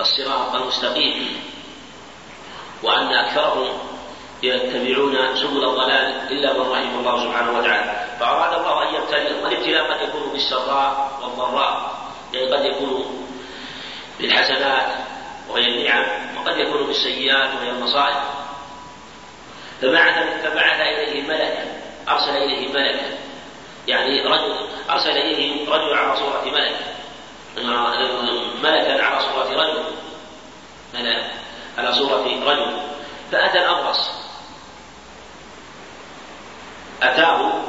الصراط 0.00 0.54
المستقيم 0.54 1.42
وأن 2.82 3.12
أكثرهم 3.12 3.93
يتبعون 4.44 5.36
سبل 5.36 5.64
الضلال 5.64 6.32
إلا 6.32 6.52
من 6.52 6.70
رحم 6.70 6.98
الله 6.98 7.24
سبحانه 7.24 7.58
وتعالى. 7.58 8.06
فأراد 8.20 8.58
الله 8.58 8.82
أن 8.82 8.94
يبتليهم 8.94 9.42
والابتلاء 9.44 9.92
قد 9.92 10.08
يكون 10.08 10.32
بالسراء 10.32 11.18
والضراء 11.22 11.94
يعني 12.32 12.52
قد 12.52 12.64
يكون 12.64 13.26
بالحسنات 14.18 14.86
وهي 15.48 15.66
النعم 15.66 16.36
وقد 16.36 16.58
يكون 16.58 16.86
بالسيئات 16.86 17.50
وهي 17.54 17.70
المصائب. 17.70 18.16
فبعث 19.82 20.14
فبعث 20.44 20.80
إليه 20.80 21.22
ملكا 21.22 21.64
أرسل 22.08 22.36
إليه 22.36 22.68
ملكا. 22.68 23.18
يعني 23.88 24.22
رجل 24.22 24.68
أرسل 24.90 25.10
إليه 25.10 25.70
رجل 25.70 25.94
على 25.94 26.16
صورة 26.16 26.44
ملك. 26.44 26.76
ملكا 28.62 29.04
على 29.04 29.20
صورة 29.20 29.48
رجل. 29.62 29.84
على 31.78 31.92
صورة 31.92 32.24
رجل. 32.46 32.76
فأتى 33.32 33.58
الأبرص. 33.58 34.23
أتاه 37.02 37.62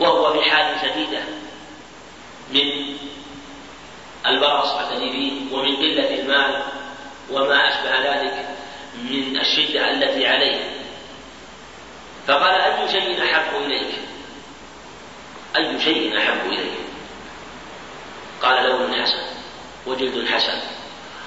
وهو 0.00 0.32
في 0.32 0.50
حال 0.50 0.76
شديدة 0.82 1.22
من 2.50 2.96
البرص 4.26 4.72
الذي 4.72 5.48
ومن 5.52 5.76
قلة 5.76 6.20
المال 6.20 6.62
وما 7.30 7.68
أشبه 7.68 7.98
ذلك 7.98 8.48
من 8.94 9.40
الشدة 9.40 9.90
التي 9.90 10.26
عليه. 10.26 10.70
فقال 12.26 12.60
أي 12.60 12.92
شيء 12.92 13.24
أحب 13.24 13.56
إليك؟ 13.56 13.94
أي 15.56 15.80
شيء 15.80 16.18
أحب 16.18 16.46
إليك؟ 16.46 16.80
قال 18.42 18.64
لون 18.64 19.02
حسن 19.02 19.22
وجلد 19.86 20.28
حسن 20.28 20.60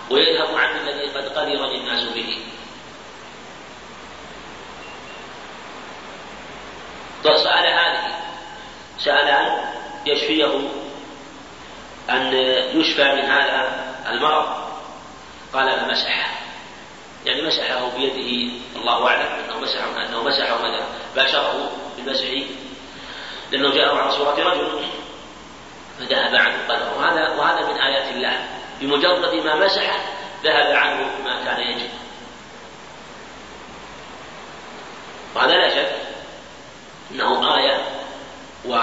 ويذهب 0.09 0.55
عن 0.55 0.77
الذي 0.77 1.07
قد 1.07 1.29
قدر 1.29 1.65
الناس 1.65 2.03
به. 2.03 2.37
فسأل 7.23 7.67
هذه 7.67 8.15
سأل 8.99 9.27
أن 9.27 9.65
يشفيه 10.05 10.69
أن 12.09 12.33
يشفى 12.73 13.03
من 13.03 13.25
هذا 13.25 13.85
المرض. 14.09 14.63
قال 15.53 15.79
فمسحه 15.79 16.29
يعني 17.25 17.41
مسحه 17.41 17.89
بيده 17.97 18.53
الله 18.75 19.07
أعلم 19.07 19.29
أنه 19.45 19.59
مسحه 19.59 20.07
أنه 20.09 20.23
مسحه 20.23 20.61
ماذا؟ 20.61 20.87
باشره 21.15 21.71
بالمسح. 21.97 22.25
لأنه 23.51 23.71
جاءه 23.71 23.97
على 23.97 24.11
صورة 24.11 24.51
رجل 24.51 24.85
فذهب 25.99 26.35
عنه 26.35 26.57
قدره 26.67 26.97
وهذا 26.97 27.29
وهذا 27.29 27.67
من 27.67 27.79
آيات 27.79 28.15
الله. 28.15 28.47
بمجرد 28.81 29.35
ما 29.35 29.55
مسحه 29.55 29.99
ذهب 30.43 30.75
عنه 30.75 31.09
ما 31.25 31.43
كان 31.45 31.59
يجب 31.59 31.89
وهذا 35.35 35.53
لا 35.53 35.69
شك 35.69 35.92
إنه 37.11 37.57
آية 37.57 37.85
و 38.65 38.75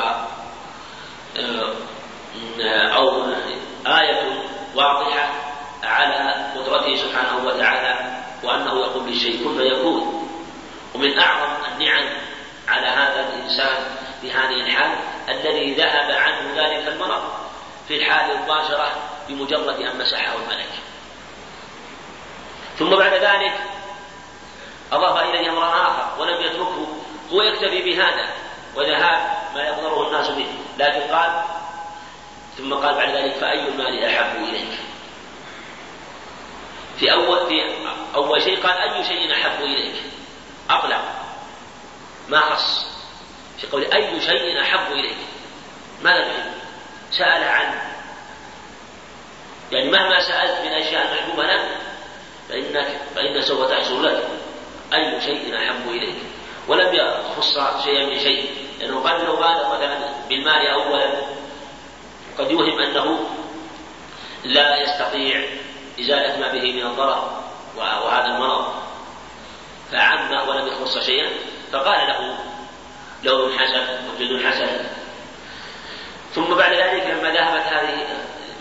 آه، 1.37 2.89
أو 2.97 3.25
آية 3.87 4.43
واضحة 4.75 5.29
على 5.83 6.35
قدرته 6.57 6.97
سبحانه 6.97 7.47
وتعالى 7.47 8.21
وأنه 8.43 8.81
يقول 8.81 9.09
للشيء 9.09 9.45
كن 9.45 9.59
فيكون 9.59 10.29
ومن 10.95 11.19
أعظم 11.19 11.65
النعم 11.73 12.09
على 12.69 12.87
هذا 12.87 13.29
الإنسان 13.29 13.97
في 14.21 14.33
هذه 14.33 14.55
الحال 14.55 14.91
الذي 15.29 15.75
ذهب 15.75 16.11
عنه 16.11 16.53
ذلك 16.57 16.89
المرض 16.89 17.23
في 17.89 17.97
الحال 17.97 18.31
المباشرة 18.31 18.93
بمجرد 19.29 19.81
أن 19.81 19.99
مسحه 19.99 20.35
الملك. 20.35 20.71
ثم 22.79 22.91
بعد 22.91 23.13
ذلك 23.13 23.61
أضاف 24.93 25.17
إليه 25.17 25.51
أمرأ 25.51 25.83
آخر 25.83 26.21
ولم 26.21 26.41
يتركه 26.41 26.87
هو 27.33 27.43
يكتفي 27.43 27.83
بهذا 27.83 28.29
وذهاب 28.77 29.41
ما 29.55 29.63
يقدره 29.63 30.07
الناس 30.07 30.29
به. 30.29 30.47
لكن 30.79 31.15
قال 31.15 31.43
ثم 32.59 32.75
قال 32.75 32.95
بعد 32.95 33.17
ذلك 33.17 33.35
فأي 33.35 33.69
المال 33.69 34.05
أحب 34.05 34.45
إليك؟ 34.45 34.79
في 36.99 37.13
أول 37.13 37.47
في 37.47 37.63
أول 38.15 38.43
شيء 38.43 38.63
قال 38.67 38.79
أي 38.79 39.05
شيء 39.05 39.33
أحب 39.33 39.63
إليك؟ 39.65 39.95
أطلق 40.71 41.03
ما 42.29 42.41
خص. 42.41 42.87
في 43.61 43.67
قول 43.67 43.85
أي 43.93 44.21
شيء 44.21 44.63
أحب 44.63 44.93
إليك؟ 44.93 45.17
ماذا 46.03 46.23
تحب؟ 46.23 46.53
سأل 47.11 47.45
عن. 47.45 47.75
يعني 49.73 49.91
مهما 49.91 50.21
سألت 50.21 50.61
من 50.61 50.73
أشياء 50.73 51.15
محبوبة 51.15 51.43
لك 51.43 51.77
فإنك 52.49 53.01
فإن 53.15 53.43
سوف 53.43 53.71
تحصل 53.71 54.05
لك. 54.05 54.29
أي 54.95 55.21
شيء 55.21 55.57
أحب 55.57 55.89
إليك؟ 55.89 56.17
ولم 56.69 56.95
يخص 56.95 57.59
شيئا 57.85 58.07
من 58.07 58.19
شيء. 58.19 58.51
لأنه 58.81 59.01
قد 59.01 59.25
لو 59.25 59.37
بالغ 59.37 59.75
مثلا 59.75 59.99
بالمال 60.29 60.67
أولا. 60.67 61.11
قد 62.39 62.51
يوهم 62.51 62.81
أنه 62.81 63.31
لا 64.45 64.77
يستطيع 64.83 65.45
إزالة 66.01 66.41
ما 66.41 66.53
به 66.53 66.73
من 66.73 66.87
الضرر 66.87 67.43
وهذا 67.77 68.27
المرض. 68.27 68.75
فعم 69.93 70.49
ولم 70.49 70.67
يخص 70.67 70.99
شيئا. 70.99 71.31
فقال 71.73 72.09
له 72.09 72.39
لون 73.23 73.59
حسن 73.59 73.87
وجلد 74.09 74.47
حسن. 74.47 74.85
ثم 76.35 76.55
بعد 76.55 76.73
ذلك 76.73 77.07
لما 77.07 77.31
ذهبت 77.31 77.63
هذه 77.63 78.07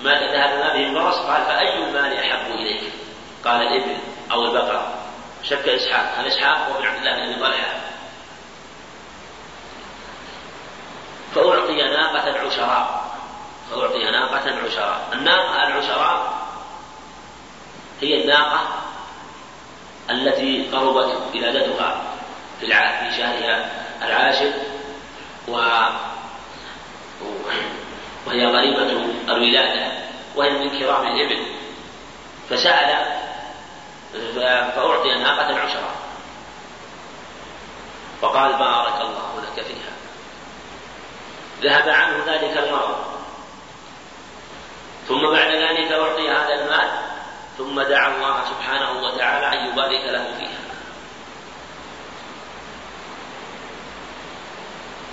ما 0.04 0.14
ذهب 0.14 0.60
ما 0.60 0.74
به 0.74 0.88
البرص 0.88 1.16
قال 1.16 1.46
فأي 1.46 1.74
المال 1.78 2.18
أحب 2.18 2.52
إليك؟ 2.52 2.82
قال 3.46 3.62
الإبل 3.62 3.98
أو 4.32 4.44
البقرة 4.44 4.96
شك 5.44 5.68
إسحاق. 5.68 6.16
هل 6.18 6.28
إسحاق 6.28 6.58
هو 6.58 6.84
عبد 6.84 6.98
الله 6.98 7.26
بن 7.26 7.40
طلحة 7.40 7.80
فأعطي 11.36 11.74
ناقة 11.74 12.30
عشراء 12.60 13.10
فأعطي 13.72 14.12
ناقة 14.12 14.66
عشراء 14.66 15.10
الناقة 15.14 15.68
العشراء 15.68 16.40
هي 18.02 18.22
الناقة 18.22 18.68
التي 20.10 20.70
قربت 20.72 21.22
ولادتها 21.36 22.02
في 22.60 22.66
في 22.68 23.18
شهرها 23.18 23.70
العاشر 24.02 24.54
و 25.48 25.58
وهي 28.28 28.46
غريبة 28.46 28.82
الولادة 29.30 29.92
وهي 30.36 30.50
من 30.50 30.80
كرام 30.80 31.08
الإبل. 31.08 31.46
فسأل 32.50 33.20
فأعطي 34.76 35.16
ناقة 35.16 35.60
عشرة 35.60 35.92
وقال 38.22 38.54
بارك 38.54 39.02
الله 39.02 39.42
لك 39.42 39.66
فيها. 39.66 39.99
ذهب 41.62 41.90
عنه 41.90 42.24
ذلك 42.28 42.58
المرض. 42.58 42.96
ثم 45.08 45.22
بعد 45.22 45.52
ذلك 45.52 45.92
أعطي 45.92 46.30
هذا 46.30 46.54
المال 46.54 46.90
ثم 47.58 47.82
دعا 47.82 48.16
الله 48.16 48.46
سبحانه 48.46 49.04
وتعالى 49.04 49.60
أن 49.60 49.68
يبارك 49.68 50.06
له 50.06 50.38
فيها. 50.38 50.60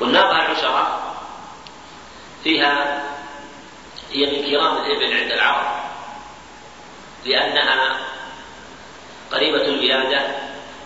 والناقة 0.01 0.31
العشرة 0.31 1.15
فيها 2.45 3.03
هي 4.11 4.27
من 4.27 4.51
كرام 4.51 4.77
الإبل 4.77 5.17
عند 5.23 5.33
العرب 5.33 5.77
لأنها 7.25 7.99
قريبة 9.33 9.63
الولادة 9.63 10.27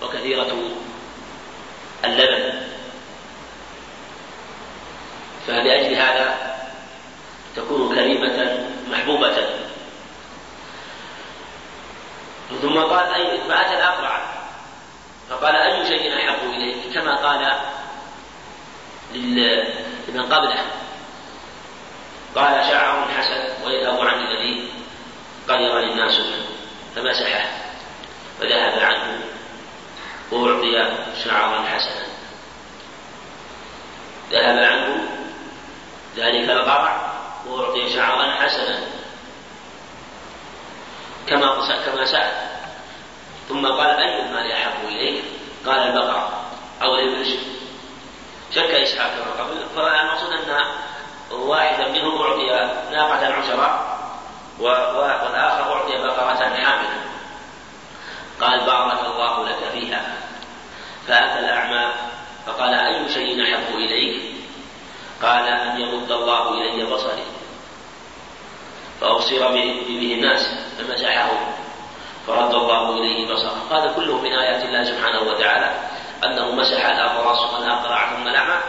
وكثيرة 0.02 0.52
اللبن. 2.04 2.69
فلأجل 5.46 5.94
هذا 5.94 6.56
تكون 7.56 7.94
كريمة 7.94 8.66
محبوبة. 8.90 9.36
ثم 12.62 12.78
قال 12.78 13.14
أي 13.14 13.40
فأتى 13.48 13.74
الأقرع 13.74 14.22
فقال 15.30 15.56
أي 15.56 15.86
شيء 15.86 16.16
أحب 16.16 16.50
إليك؟ 16.50 16.94
كما 16.94 17.16
قال 17.16 17.58
لمن 20.08 20.22
قبله. 20.32 20.64
قال 22.34 22.66
شعر 22.70 23.08
حسن 23.18 23.64
ويذهب 23.64 24.00
عن 24.00 24.26
الذي 24.26 24.72
قدر 25.48 25.78
للناس 25.78 26.18
منه 26.18 26.46
فمسحه 26.96 27.44
فذهب 28.40 28.78
عنه 28.78 29.20
وأعطي 30.30 30.96
شعرا 31.24 31.62
حسنا. 31.62 32.06
ذهب 34.30 34.58
عنه 34.58 35.19
ذلك 36.16 36.50
القرع 36.50 37.12
وأعطي 37.46 37.90
شعرا 37.94 38.32
حسنا. 38.32 38.80
كما 41.26 41.46
كما 41.86 42.04
سأل. 42.04 42.32
ثم 43.48 43.66
قال 43.66 43.96
أي 43.96 44.22
المال 44.22 44.52
أحب 44.52 44.88
إليك؟ 44.88 45.24
قال 45.66 45.78
البقرة 45.78 46.42
أو 46.82 46.94
الإبل. 46.94 47.38
شك 48.54 48.70
إسحاق 48.70 49.10
كما 49.10 49.44
قبل 49.44 49.66
فالمقصود 49.76 50.32
أن 50.32 50.64
واحدا 51.30 51.88
منهم 51.88 52.22
أعطي 52.22 52.46
ناقة 52.92 53.26
عشرة 53.34 53.96
والآخر 54.58 55.72
أعطي 55.72 55.98
بقرة 55.98 56.54
حاملة. 56.64 57.00
قال 58.40 58.66
بارك 58.66 59.04
الله 59.06 59.48
لك 59.48 59.70
فيها. 59.72 60.16
فأتى 61.08 61.38
الأعمى 61.38 61.92
فقال 62.46 62.74
أي 62.74 63.08
شيء 63.08 63.42
أحب 63.42 63.74
إليك؟ 63.74 64.39
قال 65.22 65.44
أن 65.48 65.80
يمد 65.80 66.12
الله 66.12 66.54
إلي 66.54 66.84
بصري. 66.84 67.24
فأبصر 69.00 69.48
به 69.52 70.14
الناس 70.18 70.54
فمسحه. 70.78 71.30
فرد 72.26 72.54
الله 72.54 72.98
إليه 72.98 73.32
بصره. 73.32 73.66
هذا 73.70 73.92
كله 73.96 74.20
من 74.20 74.32
آيات 74.32 74.64
الله 74.64 74.84
سبحانه 74.84 75.20
وتعالى. 75.20 75.74
أنه 76.24 76.50
مسح 76.50 76.86
الأبرص 76.86 77.54
والأقرع 77.54 78.16
ثم 78.16 78.28
الأعمى 78.28 78.60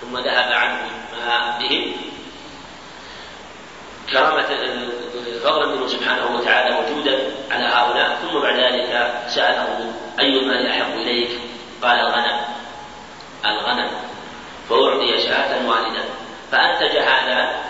ثم 0.00 0.18
ذهب 0.18 0.52
عنه 0.52 0.80
ما 1.18 1.58
بهم 1.58 1.92
كرامة 4.12 4.48
فضلا 5.44 5.66
منه 5.66 5.86
سبحانه 5.86 6.36
وتعالى 6.36 6.76
وجودا 6.76 7.32
على 7.50 7.64
هؤلاء. 7.64 8.18
ثم 8.22 8.40
بعد 8.40 8.56
ذلك 8.56 9.14
سأله 9.28 9.92
أي 10.20 10.38
المال 10.38 10.66
أحب 10.66 10.92
إليك؟ 10.96 11.40
قال 11.82 12.00
الغنم. 12.00 12.40
الغنم. 13.46 13.90
فأعطي 14.68 15.17
فأنتج 16.52 16.96
هذا 16.96 17.64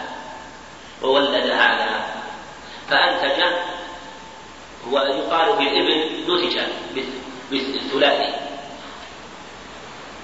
وولد 1.03 1.51
هذا. 1.51 2.05
فأنتج 2.91 3.43
هو 4.89 4.99
يقال 4.99 5.57
في 5.57 5.63
الإبل 5.63 6.23
نتج 6.29 6.61
بالثلاثي. 7.51 8.35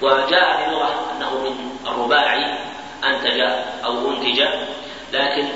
وجاء 0.01 0.57
في 0.57 0.65
اللغة 0.65 1.11
أنه 1.11 1.39
من 1.39 1.77
الرباعي 1.87 2.57
أنتج 3.03 3.39
أو 3.85 4.11
أنتج 4.11 4.43
لكن 5.13 5.47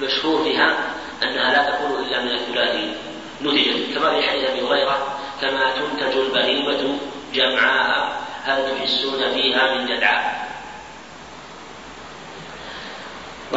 مشهور 0.00 0.44
فيها 0.44 0.76
أنها 1.22 1.52
لا 1.52 1.70
تكون 1.70 2.04
إلا 2.04 2.22
من 2.22 2.30
الثلاثي. 2.30 2.94
نتجت 3.42 3.94
كما 3.94 4.10
في 4.10 4.28
حديث 4.28 4.50
أبي 4.50 4.62
هريرة 4.62 5.18
كما 5.40 5.72
تنتج 5.72 6.16
البهيمة 6.16 6.98
جمعاء 7.34 8.16
هل 8.44 8.78
تحسون 8.78 9.34
فيها 9.34 9.74
من 9.74 9.86
جدعاء؟ 9.86 10.45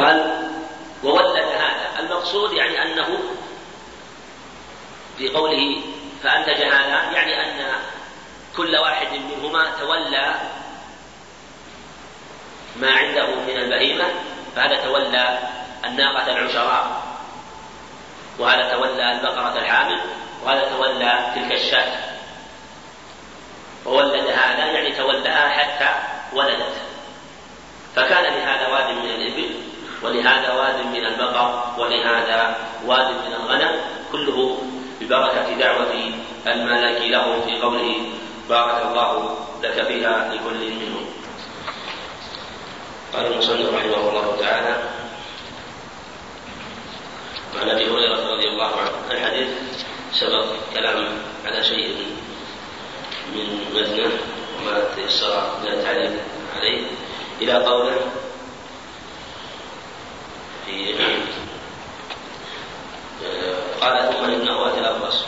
قال 0.04 0.48
وولد 1.04 1.36
هذا. 1.36 2.00
المقصود 2.00 2.52
يعني 2.52 2.82
أنه 2.82 3.18
في 5.18 5.28
قوله 5.28 5.82
فأنتج 6.22 6.62
هذا 6.62 7.12
يعني 7.12 7.40
أن 7.40 7.72
كل 8.56 8.76
واحد 8.76 9.06
منهما 9.12 9.66
تولى 9.80 10.34
ما 12.76 12.90
عنده 12.90 13.26
من 13.26 13.56
البهيمة 13.56 14.04
فهذا 14.56 14.76
تولى 14.76 15.38
الناقة 15.84 16.32
العشراء 16.32 17.02
وهذا 18.38 18.70
تولى 18.72 19.12
البقرة 19.12 19.58
الحامل 19.58 20.00
وهذا 20.44 20.68
تولى 20.68 21.32
تلك 21.34 21.52
الشاة. 21.52 22.10
وولد 23.86 24.26
هذا 24.26 24.66
يعني 24.66 24.92
تولاها 24.92 25.48
حتى 25.48 25.88
ولدت. 26.32 26.76
فكان 27.96 28.24
لهذا 28.24 28.68
واد 28.68 28.94
من 28.94 29.10
الإبل 29.10 29.69
ولهذا 30.02 30.52
واد 30.52 30.86
من 30.86 31.06
البقر 31.06 31.74
ولهذا 31.78 32.56
واد 32.86 33.08
من 33.10 33.32
الغنم 33.32 33.80
كله 34.12 34.58
ببركة 35.00 35.54
دعوة 35.58 35.92
الملك 36.46 37.00
له 37.02 37.40
في 37.46 37.60
قوله 37.60 37.96
بارك 38.48 38.86
الله 38.86 39.36
لك 39.62 39.86
فيها 39.86 40.32
لكل 40.34 40.70
منهم. 40.70 41.06
قال 43.14 43.26
المصنف 43.26 43.74
رحمه 43.74 44.08
الله 44.08 44.36
تعالى 44.40 44.76
عن 47.60 47.70
أبي 47.70 47.90
هريرة 47.90 48.32
رضي 48.34 48.48
الله 48.48 48.70
عنه 48.76 48.90
الحديث 49.10 49.48
سبق 50.12 50.44
كلام 50.74 51.08
على 51.44 51.64
شيء 51.64 51.96
من 53.34 53.64
متنه 53.74 54.10
وما 54.58 54.84
تيسر 54.96 55.58
من 55.62 55.68
التعليق 55.68 56.12
عليه 56.56 56.82
إلى 57.40 57.52
قوله 57.52 57.96
في 60.70 60.94
قال 63.80 64.12
ثم 64.12 64.24
إنه 64.24 64.68
آتى 64.68 64.80
الأبرص. 64.80 65.24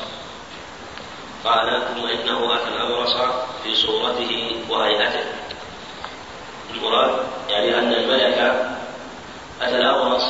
قال 1.45 1.83
ثم 1.89 2.07
إنه 2.07 2.55
آتى 2.55 2.69
الأبرص 2.69 3.17
في 3.65 3.75
صورته 3.75 4.63
وهيئته. 4.69 5.25
المراد 6.75 7.11
يعني 7.49 7.79
أن 7.79 7.93
الملك 7.93 8.39
أتى 9.63 9.77
الأبرص 9.77 10.23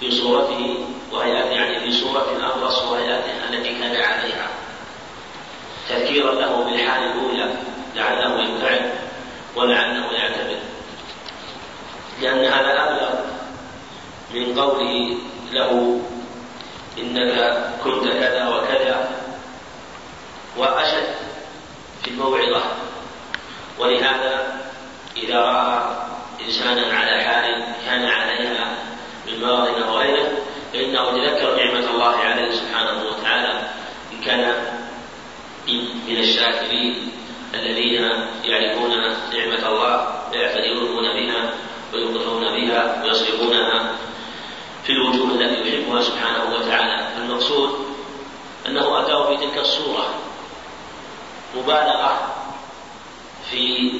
في 0.00 0.10
صورته 0.10 0.86
وهيئته 1.12 1.50
يعني 1.50 1.80
في 1.80 1.92
صورة 2.00 2.26
الأبرص 2.36 2.82
وهيئته 2.82 3.44
التي 3.50 3.78
كان 3.78 3.96
عليها. 3.96 4.48
تذكيرا 5.88 6.32
له 6.32 6.64
بالحال 6.64 7.02
الأولى 7.02 7.54
لعله 7.94 8.42
يبتعد 8.42 8.92
ولعله 9.56 10.12
يعتبر. 10.12 10.58
لأن 12.20 12.44
هذا 12.44 12.84
أبلغ 12.84 13.27
من 14.34 14.60
قوله 14.60 15.16
له 15.52 16.00
إنك 16.98 17.32
كنت 17.84 18.04
كذا 18.04 18.48
وكذا 18.48 19.10
وأشد 20.56 21.14
في 22.02 22.10
الموعظة. 22.10 22.62
ولهذا 23.78 24.60
إذا 25.16 25.40
رأى 25.40 25.82
إنسانا 26.46 26.96
على 26.96 27.22
حال 27.22 27.64
كان 27.86 28.04
عليها 28.04 28.74
من 29.26 29.40
مرض 29.40 29.82
أو 29.82 29.98
غيره 29.98 30.28
فإنه 30.72 31.18
يتذكر 31.18 31.56
نعمة 31.56 31.90
الله 31.90 32.16
عليه 32.16 32.50
سبحانه 32.52 33.04
وتعالى 33.04 33.68
إن 34.12 34.20
كان 34.24 34.54
من 36.08 36.16
الشاكرين 36.16 37.12
الذين 37.54 38.02
يعرفون 38.44 38.90
نعمة 39.32 39.68
الله 39.68 40.08
ويعتذرون 40.32 41.04
بها 41.12 41.50
ويقرون 41.94 42.42
بها 42.42 43.04
ويصرفونها 43.04 43.92
في 44.88 44.94
الوجوه 44.94 45.30
التي 45.30 45.68
يحبها 45.68 46.02
سبحانه 46.02 46.54
وتعالى. 46.54 47.08
المقصود 47.18 47.70
أنه 48.66 49.00
أتاه 49.00 49.28
في 49.28 49.46
تلك 49.46 49.58
الصورة 49.58 50.14
مبالغة 51.56 52.34
في 53.50 53.92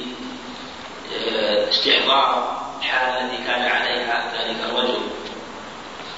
آه، 1.15 1.69
استحضار 1.69 2.57
الحال 2.79 3.23
التي 3.23 3.43
كان 3.43 3.61
عليها 3.61 4.33
ذلك 4.33 4.55
الرجل. 4.69 4.99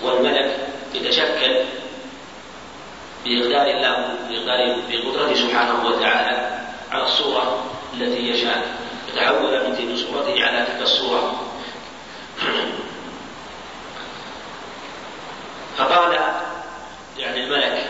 والملك 0.01 0.67
يتشكل 0.93 1.55
بإقدار 3.25 3.67
الله 3.67 4.17
بإقدار 4.29 4.75
بقدرته 4.89 5.35
سبحانه 5.35 5.85
وتعالى 5.85 6.59
على 6.91 7.03
الصورة 7.03 7.63
التي 7.93 8.29
يشاء. 8.29 8.77
يتحول 9.09 9.69
من 9.69 9.75
تلك 9.75 10.07
صورته 10.07 10.45
على 10.45 10.65
تلك 10.65 10.81
الصورة. 10.81 11.41
فقال 15.81 16.19
يعني 17.17 17.43
الملك 17.43 17.89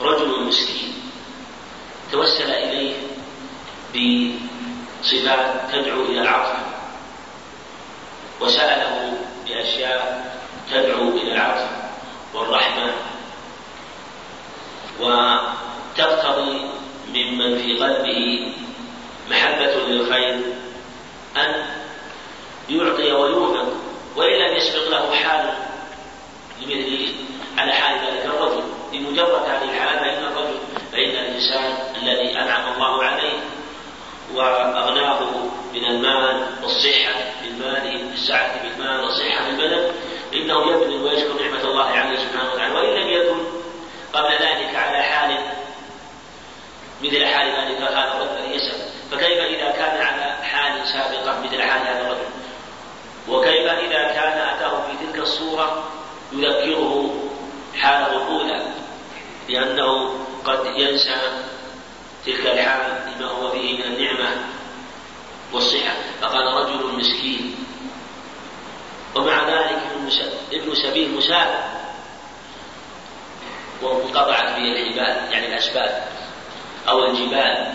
رجل 0.00 0.44
مسكين 0.44 0.94
توسل 2.12 2.50
إليه 2.50 2.94
بصفات 3.90 5.72
تدعو 5.72 6.02
إلى 6.02 6.20
العطف 6.20 6.56
وسأله 8.40 9.12
بأشياء 9.46 10.34
تدعو 10.70 11.08
إلى 11.08 11.32
العطف 11.32 11.68
والرحمة 12.34 12.92
وتقتضي 15.00 16.60
ممن 17.14 17.58
في 17.58 17.78
قلبه 17.78 18.52
محبة 19.30 19.74
للخير 19.74 20.40
أن 21.36 21.66
يعطي 22.68 23.12
ويوفق 23.12 23.72
وإن 24.16 24.32
لم 24.32 24.56
يسبق 24.56 24.88
له 24.88 25.14
حال 25.14 25.69
لمثله 26.60 27.12
على 27.58 27.72
حال 27.72 27.98
ذلك 28.06 28.24
الرجل. 28.24 28.62
لمجرد 28.92 29.42
هذه 29.48 29.64
الحال 29.64 29.98
فإن 29.98 30.24
الرجل 30.24 30.58
فإن 30.92 31.10
الإنسان 31.10 31.74
الذي 32.02 32.38
أنعم 32.38 32.72
الله 32.72 33.04
عليه 33.04 33.38
وأغناه 34.34 35.20
من 35.74 35.84
المال 35.84 36.46
والصحة 36.62 37.14
بالمال 37.42 38.12
السعة 38.12 38.62
بالمال 38.62 39.00
والصحة 39.00 39.44
بالبدن 39.46 39.92
إنه 40.34 40.70
يبذل 40.70 41.02
ويشكر 41.02 41.42
نعمة 41.42 41.64
الله 41.64 41.84
عليه 41.84 42.18
سبحانه 42.18 42.52
وتعالى. 42.52 42.74
وإن 42.74 43.00
لم 43.00 43.08
يكن 43.08 43.38
قبل 44.12 44.32
ذلك 44.32 44.74
على 44.74 45.02
حال 45.02 45.38
مثل 47.02 47.26
حال 47.26 47.48
ذلك 47.48 47.82
هذا 47.82 48.12
الرجل 48.14 48.38
الذي 48.38 48.54
يسأل 48.54 48.80
فكيف 49.10 49.38
إذا 49.38 49.70
كان 49.70 50.00
على 50.00 50.36
حال 50.42 50.88
سابقة 50.88 51.40
مثل 51.40 51.62
حال 51.62 51.80
هذا 51.80 52.00
الرجل؟ 52.00 52.30
وكيف 53.28 53.66
إذا 53.66 54.02
كان 54.02 54.38
أتاه 54.38 54.82
في 54.86 55.06
تلك 55.06 55.18
الصورة 55.18 55.84
يذكره 56.32 57.14
حاله 57.76 58.06
الأولى 58.06 58.62
لأنه 59.48 60.16
قد 60.44 60.66
ينسى 60.76 61.16
تلك 62.26 62.46
الحال 62.46 63.14
لما 63.16 63.30
هو 63.30 63.50
فيه 63.50 63.78
من 63.78 63.84
النعمة 63.84 64.30
والصحة. 65.52 65.94
فقال 66.20 66.54
رجل 66.54 66.98
مسكين. 66.98 67.54
ومع 69.14 69.48
ذلك 69.48 69.82
ابن 70.52 70.74
سبيل 70.74 71.10
مسافر 71.16 71.64
وانقطعت 73.82 74.56
به 74.56 74.72
الحبال 74.72 75.32
يعني 75.32 75.46
الأسباب 75.46 76.08
أو 76.88 77.04
الجبال 77.04 77.74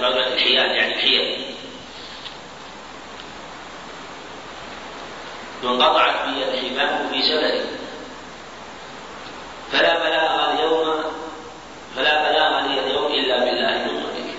بعض 0.00 0.14
الحيال 0.16 0.76
يعني 0.76 0.94
الحيل. 0.94 1.55
وانقطعت 5.66 6.28
بي 6.28 6.44
الحمام 6.44 7.08
في 7.12 7.22
سفري 7.22 7.64
فلا 9.72 9.98
بلاغ 9.98 10.52
اليوم 10.52 10.94
فلا 11.96 12.30
بلاغ 12.30 12.66
لي 12.66 12.80
اليوم 12.80 13.06
إلا 13.06 13.38
بالله 13.44 13.92
من 13.92 14.00
فضلك 14.00 14.34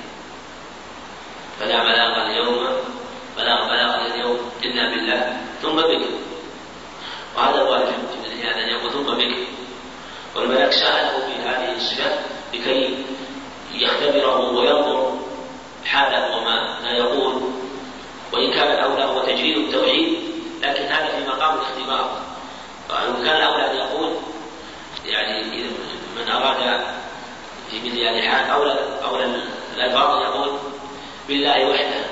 فلا 1.60 1.84
بلاغ 1.84 2.26
اليوم 2.26 2.68
فلا 3.38 3.68
بلاغ 3.68 4.02
لي 4.02 4.16
اليوم 4.16 4.40
إلا 4.64 4.90
بالله. 4.90 5.38
ثم 5.62 5.76
بك. 5.76 6.02
وهذا 7.38 7.62
الواجب 7.62 7.94
من 8.24 8.42
هذا 8.42 8.60
اليوم. 8.60 8.90
ثم 8.90 9.14
بك. 9.14 9.48
والملك 10.36 10.72
سأله 10.72 11.28
في 11.28 11.50
هذه 11.50 11.76
الصفة 11.76 12.20
لكي 12.54 13.06
يختبره 13.74 14.40
وينظر 14.40 15.20
حاله 15.86 16.38
وما 16.38 16.78
لا 16.84 16.92
يقول. 16.92 17.42
وإن 18.34 18.52
كان 18.54 18.77
يعني 25.06 25.64
من 26.16 26.32
أراد 26.32 26.82
في 27.72 27.80
مثل 27.80 28.00
هذه 28.00 28.20
الحال 28.20 28.50
أولى 28.50 28.76
أولى 29.04 29.42
الألفاظ 29.76 30.22
يقول 30.22 30.60
بالله 31.28 31.70
وحده 31.70 32.06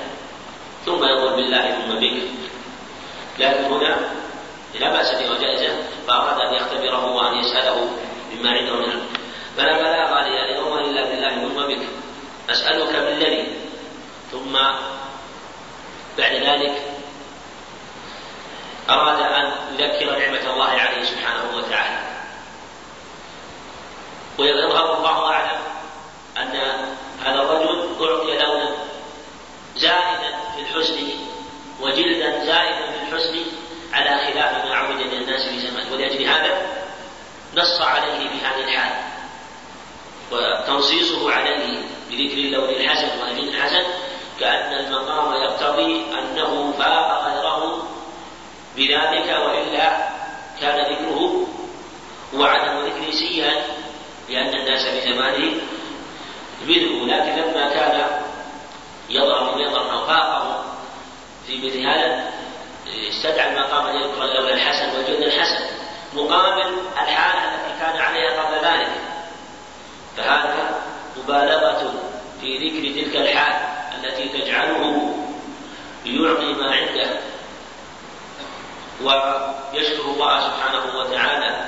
ثم 0.86 1.04
يقول 1.04 1.36
بالله 1.36 1.70
ثم 1.70 1.94
بك. 2.00 2.22
لكن 3.38 3.64
هنا 3.64 3.96
لا 4.80 4.92
بأس 4.92 5.22
به 5.22 5.30
وجائزة 5.30 5.74
فأراد 6.06 6.40
أن 6.40 6.54
يختبره 6.54 7.12
وأن 7.12 7.38
يسأله 7.38 7.90
مما 8.32 8.50
عنده 8.50 8.76
من 8.76 9.02
فلا 9.56 9.78
بلاغ 9.78 10.28
لي 10.28 10.50
اليوم 10.50 10.78
إلا 10.78 11.04
بالله 11.04 11.48
ثم 11.48 11.66
بك. 11.66 11.88
أسألك 12.50 12.96
بالذي. 12.96 13.46
ثم 14.32 14.52
بعد 16.18 16.32
ذلك 16.32 16.95
أراد 18.90 19.20
أن 19.20 19.52
يذكر 19.78 20.18
نعمة 20.18 20.52
الله 20.52 20.68
عليه 20.68 21.04
سبحانه 21.04 21.56
وتعالى. 21.56 21.98
ويظهر 24.38 24.98
الله 24.98 25.32
أعلم 25.32 25.58
أن 26.38 26.56
هذا 27.24 27.42
الرجل 27.42 27.88
أعطي 28.00 28.38
لونا 28.38 28.70
زائدا 29.76 30.36
في 30.54 30.60
الحسن 30.60 31.08
وجلدا 31.80 32.44
زائدا 32.44 32.90
في 32.92 33.02
الحسن 33.02 33.44
على 33.92 34.08
خلاف 34.08 34.64
ما 34.64 34.74
عبد 34.76 35.02
من 35.02 35.12
الناس 35.12 35.48
في 35.48 35.58
زمان 35.58 35.92
ولأجل 35.92 36.24
هذا 36.24 36.66
نص 37.54 37.80
عليه 37.80 38.28
في 38.28 38.46
هذه 38.46 38.64
الحال. 38.64 38.92
وتنصيصه 40.32 41.32
عليه 41.32 41.78
بذكر 42.10 42.38
اللون 42.38 42.68
الحسن 42.68 43.08
والجلد 43.20 43.54
الحسن 43.54 43.84
كأن 44.40 44.72
المقام 44.74 45.42
يقتضي 45.42 46.04
أنه 46.18 46.74
فاق 46.78 47.24
غيره 47.24 47.88
بذلك 48.76 49.28
وإلا 49.28 50.08
كان 50.60 50.92
ذكره 50.92 51.46
وعدم 52.34 52.86
ذكره 52.86 53.10
سيئا 53.10 53.52
لأن 54.28 54.54
الناس 54.54 54.86
في 54.86 55.12
زمانه 55.12 55.60
مثله 56.62 57.06
لكن 57.06 57.42
لما 57.42 57.68
كان 57.74 58.06
يظهر 59.10 59.60
يظهر 59.60 59.92
أو 59.92 60.06
فاقه 60.06 60.64
في 61.46 61.66
مثل 61.66 61.86
هذا 61.86 62.30
استدعى 63.08 63.52
المقام 63.52 63.86
أن 63.86 63.96
يذكر 63.96 64.24
اللون 64.24 64.48
الحسن 64.48 64.96
والجلد 64.96 65.22
الحسن 65.22 65.64
مقابل 66.14 66.72
الحالة 67.02 67.54
التي 67.54 67.78
كان 67.80 67.96
عليها 67.96 68.42
قبل 68.42 68.66
ذلك. 68.66 68.90
فهذا 70.16 70.80
مبالغة 71.16 71.94
في 72.40 72.58
ذكر 72.58 73.02
تلك 73.02 73.16
الحال 73.16 73.54
التي 73.98 74.28
تجعله 74.28 75.14
يعطي 76.04 76.52
ما 76.52 76.74
عنده. 76.74 77.20
ويشكر 79.02 80.04
الله 80.04 80.40
سبحانه 80.40 80.98
وتعالى 80.98 81.64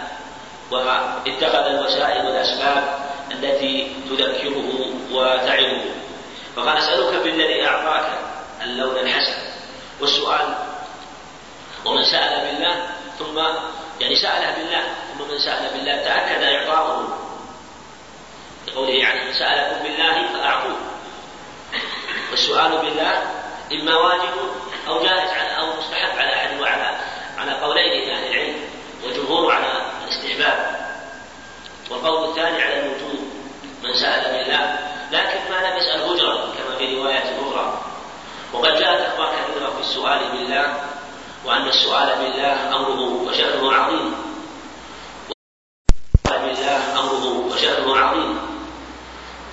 واتخذ 0.70 1.64
الوسائل 1.66 2.26
والأسباب 2.26 2.98
التي 3.32 3.96
تذكره 4.10 4.90
وتعظه. 5.12 5.84
فقال 6.56 6.76
أسألك 6.78 7.22
بالذي 7.22 7.66
أعطاك 7.66 8.18
اللون 8.62 8.96
الحسن. 8.96 9.38
والسؤال 10.00 10.54
ومن 11.84 12.04
سأل 12.04 12.46
بالله 12.46 12.76
ثم 13.18 13.38
يعني 14.00 14.16
سأله 14.16 14.54
بالله 14.56 14.82
ثم 15.18 15.32
من 15.32 15.38
سأل 15.38 15.70
بالله 15.74 15.96
تأكد 15.96 16.42
إعطاؤه. 16.42 17.18
لقوله 18.68 18.90
يعني 18.90 19.24
من 19.24 19.32
سألكم 19.32 19.82
بالله 19.82 20.32
فأعطوه. 20.32 20.76
والسؤال 22.30 22.78
بالله 22.78 23.22
إما 23.72 23.96
واجب 23.96 24.34
أو 24.88 25.02
جائز 25.02 25.30
على 25.30 25.58
أو 25.58 25.66
مستحب 25.78 26.18
على 26.18 26.34
أحد 26.34 26.60
وعلى 26.60 26.96
قولين 27.62 28.08
لأهل 28.08 28.26
العلم 28.30 28.54
والجمهور 29.04 29.52
على 29.52 29.66
الاستحباب 30.04 30.88
والقول 31.90 32.28
الثاني 32.30 32.62
على 32.62 32.80
الوجوب 32.80 33.20
من 33.82 33.94
سأل 33.94 34.32
بالله 34.32 34.78
لكن 35.12 35.50
ما 35.50 35.68
لم 35.68 35.76
يسأل 35.76 36.00
هجرا 36.00 36.34
كما 36.34 36.76
في 36.78 36.96
رواية 36.96 37.24
أخرى. 37.48 37.82
وقد 38.52 38.72
جاءت 38.72 39.00
أخبار 39.00 39.34
كثيرة 39.34 39.70
في 39.70 39.80
السؤال 39.80 40.30
بالله 40.32 40.74
وأن 41.44 41.68
السؤال 41.68 42.18
بالله 42.18 42.76
أمره 42.76 43.28
وشأنه 43.28 43.72
عظيم 43.72 44.14
بالله 46.24 47.00
أمره 47.00 47.52
وشأنه 47.52 47.96
عظيم 47.96 48.38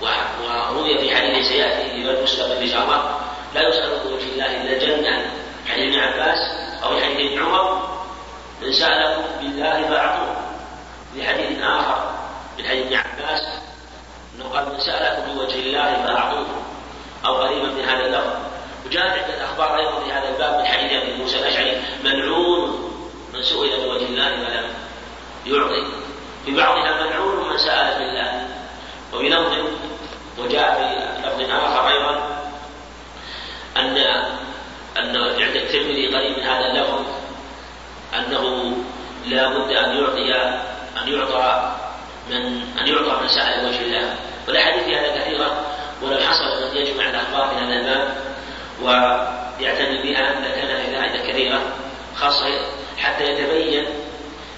وروي 0.01 0.97
في 0.97 1.16
حديث 1.16 1.47
سيأتي 1.47 1.89
في 1.89 2.10
المستقبل 2.10 2.51
إن 2.51 2.70
شاء 2.70 2.84
الله 2.84 3.20
لا 3.56 3.70
يسأل 3.70 3.99
بوجه 4.03 4.24
الله 4.24 4.45
إلا 4.45 4.74
الجنة 4.74 5.32
حديث 5.68 5.95
ابن 5.95 5.99
عباس 5.99 6.38
أو 6.84 6.99
حديث 6.99 7.32
ابن 7.32 7.43
عمر 7.43 7.97
من 8.62 8.74
سأله 8.74 9.26
بالله 9.39 9.88
فأعطوه 9.89 10.36
في 11.14 11.28
حديث 11.28 11.62
آخر 11.62 12.12
من 12.58 12.66
حديث 12.66 12.86
ابن 12.86 12.95
عباس 12.95 13.41
أنه 14.36 14.49
قال 14.53 14.66
من 14.74 14.80
سألكم 14.80 15.34
بوجه 15.34 15.60
الله 15.60 16.03
فأعطوه 16.06 16.45
أو 17.26 17.36
قريبا 17.36 17.68
من 17.68 17.84
هذا 17.84 18.06
اللفظ 18.06 18.34
وجاءت 18.86 19.24
عدة 19.24 19.45
أخبار 19.45 19.78
أيضا 19.80 19.99
في 19.99 20.12
هذا 20.12 20.30
الباب 20.30 20.60
من 20.60 20.66
حديث 20.66 20.91
أبي 20.91 21.14
موسى 21.14 21.39
الأشعري 21.39 21.82
ملعون 22.03 22.91
من 23.34 23.43
سئل 23.43 23.82
بوجه 23.82 24.06
الله 24.06 24.45
فلم 24.45 24.74
يعطي. 25.46 25.84
في 26.46 26.56
بعضها 26.56 27.04
ملعون 27.04 27.50
من 27.50 27.58
سأل 27.58 28.00
بالله 28.00 28.48
وفي 29.14 29.30
لفظ 29.30 29.54
وجاء 30.38 30.76
في 30.76 31.28
لفظ 31.28 31.52
آخر 31.52 31.88
أيضا 31.88 32.41
أن 33.78 33.98
أن 34.98 35.18
عند 35.18 35.56
الترمذي 35.56 36.16
قريب 36.16 36.38
من 36.38 36.43
هذا 36.43 36.66
اللفظ 36.66 37.02
أنه 38.14 38.76
لا 39.26 39.50
بد 39.50 39.72
أن 39.72 39.98
يعطي 39.98 40.36
أن 41.02 41.08
يعطى 41.08 41.76
من 42.30 42.62
أن 42.82 42.88
يعطى 42.88 43.22
من 43.22 43.28
سأل 43.28 43.66
وجه 43.66 43.82
الله. 43.82 44.16
والأحاديث 44.48 44.84
في 44.84 44.96
هذا 44.96 45.18
كثيرة 45.18 45.66
ولو 46.02 46.18
حصل 46.18 46.43
أن 46.43 46.78
يجمع 46.78 47.10
الأخبار 47.10 47.48
في 47.48 47.56
هذا 47.56 47.74
الباب 47.74 48.18
ويعتني 48.82 50.04
بها 50.04 50.34
لكان 50.41 50.78
في 50.78 50.96
فائدة 50.96 51.32
كثيرة 51.32 51.62
خاصة 52.16 52.46
حتى 52.98 53.24
يتبين 53.24 53.86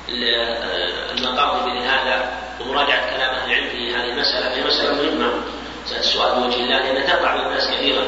المقام 0.10 1.60
بمثل 1.60 1.88
هذا 1.88 2.32
ومراجعة 2.62 3.16
كلام 3.16 3.36
أهل 3.36 3.51
العلم 3.51 3.70
في 3.70 3.95
هذه 3.95 4.10
المسألة 4.10 4.49
فهي 4.49 4.64
مسألة 4.64 4.93
مهمة. 4.93 5.34
السؤال 5.91 6.41
بوجه 6.41 6.55
الله 6.55 6.78
لأنها 6.78 7.16
تقع 7.16 7.36
من 7.36 7.45
الناس 7.45 7.68
كثيرا. 7.68 8.03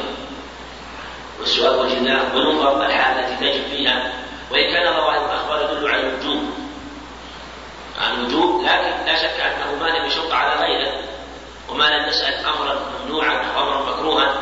والسؤال 1.40 1.76
بوجه 1.76 1.98
الله 1.98 2.34
وننظر 2.34 2.86
الحال 2.86 3.18
التي 3.18 3.36
تجد 3.36 3.70
فيها. 3.70 4.12
وإن 4.50 4.72
كان 4.72 4.92
ظواهر 4.92 5.26
الأخبار 5.26 5.70
يدل 5.72 5.88
على 5.88 6.00
الوجوب. 6.00 6.42
على 8.00 8.14
الوجوب 8.14 8.62
لكن 8.62 9.06
لا 9.06 9.16
شك 9.16 9.40
أنه 9.40 9.74
ما 9.80 9.88
لم 9.88 10.06
يشق 10.06 10.34
على 10.34 10.60
غيره. 10.60 10.92
وما 11.68 11.84
لم 11.84 12.08
يسأل 12.08 12.34
أمرا 12.46 12.78
ممنوعا 13.04 13.34
أو 13.56 13.62
أمرا 13.62 13.90
مكروها 13.90 14.34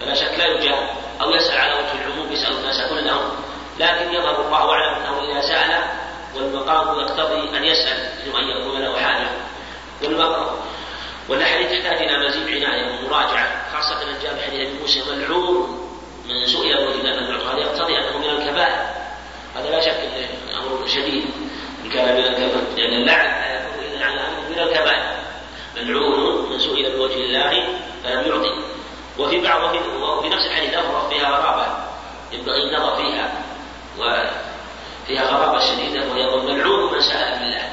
فلا 0.00 0.14
شك 0.14 0.38
لا 0.38 0.46
يجاب. 0.46 0.88
أو 1.22 1.30
يسأل 1.30 1.58
على 1.58 1.74
وجه 1.74 1.92
العموم 2.04 2.32
يسأل 2.32 2.52
الناس 2.52 2.82
كلهم 2.88 3.30
لكن 3.78 4.14
يظهر 4.14 4.46
الله 4.46 4.70
أعلم 4.72 4.94
أنه 4.94 5.32
إذا 5.32 5.40
سأل 5.40 5.82
والمقام 6.34 7.00
يقتضي 7.00 7.56
أن 7.56 7.64
يسأل 7.64 7.98
أن 8.36 8.48
يكون 8.48 8.80
له 8.80 8.98
حاجة 8.98 9.28
والمقام 10.02 10.46
والأحاديث 11.28 11.70
تحتاج 11.70 12.08
إلى 12.08 12.28
مزيد 12.28 12.64
عناية 12.64 12.86
ومراجعة 12.86 13.72
خاصة 13.72 14.06
من 14.06 14.18
جاء 14.22 14.42
حديث 14.46 14.60
أبي 14.60 14.78
موسى 14.80 15.02
ملعون 15.10 15.90
من 16.28 16.46
سئل 16.46 16.88
وجد 16.88 17.06
أن 17.06 17.40
هذا 17.48 17.58
يقتضي 17.58 17.98
أنه 17.98 18.18
من 18.18 18.30
الكبائر. 18.30 18.86
هذا 19.56 19.70
لا 19.70 19.80
شك 19.80 19.90
أنه 19.90 20.58
أمر 20.58 20.86
شديد. 20.86 21.24
إن 21.84 21.90
كان 21.90 22.14
من 22.14 22.24
الكبائر 22.24 22.62
لأن 22.76 22.92
اللعن 22.92 23.26
لا 23.26 23.54
يكون 23.54 23.84
إلا 23.84 24.06
على 24.06 24.20
أمر 24.20 24.48
من 24.50 24.58
الكبائر. 24.58 25.16
ملعون 25.76 26.52
من 26.52 26.60
سئل 26.60 26.96
بوجه 26.96 27.14
الله 27.14 27.64
فلم 28.04 28.26
يعطي. 28.26 28.54
وفي 29.18 29.40
بعض 29.40 29.74
وفي 30.02 30.28
نفس 30.28 30.46
الحديث 30.46 30.74
أخرى 30.74 31.10
فيها 31.10 31.28
غرابة 31.28 31.66
ينبغي 32.32 32.62
النظر 32.62 32.96
فيها. 32.96 33.32
وفيها 35.10 35.26
غرابة 35.26 35.58
شديدة 35.58 36.00
وهي 36.10 36.26
ملعون 36.26 36.92
من 36.92 37.00
سأل 37.00 37.38
بالله. 37.38 37.70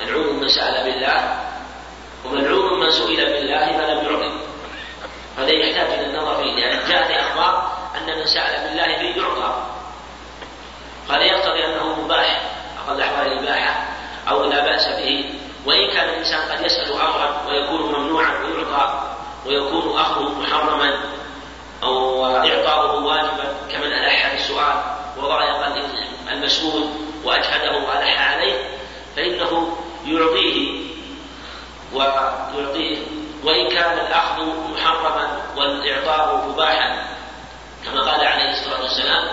ملعون 0.00 0.40
من 0.40 0.48
سأل 0.48 0.84
بالله. 0.84 1.38
وملعون 2.24 2.80
من 2.80 2.90
سئل 2.90 3.16
بالله 3.16 3.66
فلم 3.66 3.98
يعطي. 3.98 4.32
هذا 5.38 5.50
يحتاج 5.50 5.98
إلى 5.98 6.06
النظر 6.06 6.42
فيه 6.42 6.54
لأن 6.54 6.88
جاءت 6.88 7.10
أخبار 7.10 7.72
أن 7.96 8.18
من 8.18 8.26
سأل 8.26 8.68
بالله 8.68 8.98
فيه 8.98 9.22
يعطى. 9.22 9.62
هذا 11.10 11.22
يقتضي 11.22 11.64
أنه 11.64 12.00
مباح 12.04 12.40
أقل 12.86 13.02
أحوال 13.02 13.32
الإباحة 13.32 13.88
أو 14.30 14.44
لا 14.44 14.64
بأس 14.64 14.88
به. 14.88 15.34
وإن 15.66 15.90
كان 15.90 16.08
الإنسان 16.08 16.52
قد 16.52 16.64
يسأل 16.64 16.92
أمرا 16.92 17.42
ويكون 17.48 17.92
ممنوعا 17.92 18.32
ويعطى 18.44 19.14
ويكون 19.46 20.00
اخذه 20.00 20.40
محرما 20.40 21.00
أو 21.82 22.26
إعطاؤه 22.26 23.04
واجبا 23.04 23.54
كمن 23.72 23.92
ألح 23.92 24.28
في 24.28 24.34
السؤال 24.34 24.76
وضايق 25.16 25.60
المسؤول 26.32 26.90
وأجهده 27.24 27.88
على 27.88 28.10
حاله 28.10 28.58
فإنه 29.16 29.76
يعطيه 30.06 30.80
ويعطيه 31.92 32.98
وإن 33.44 33.68
كان 33.68 33.98
الأخذ 33.98 34.42
محرما 34.72 35.42
والإعطاء 35.56 36.48
مباحا 36.48 37.06
كما 37.84 38.00
قال 38.00 38.26
عليه 38.26 38.50
الصلاة 38.50 38.82
والسلام 38.82 39.28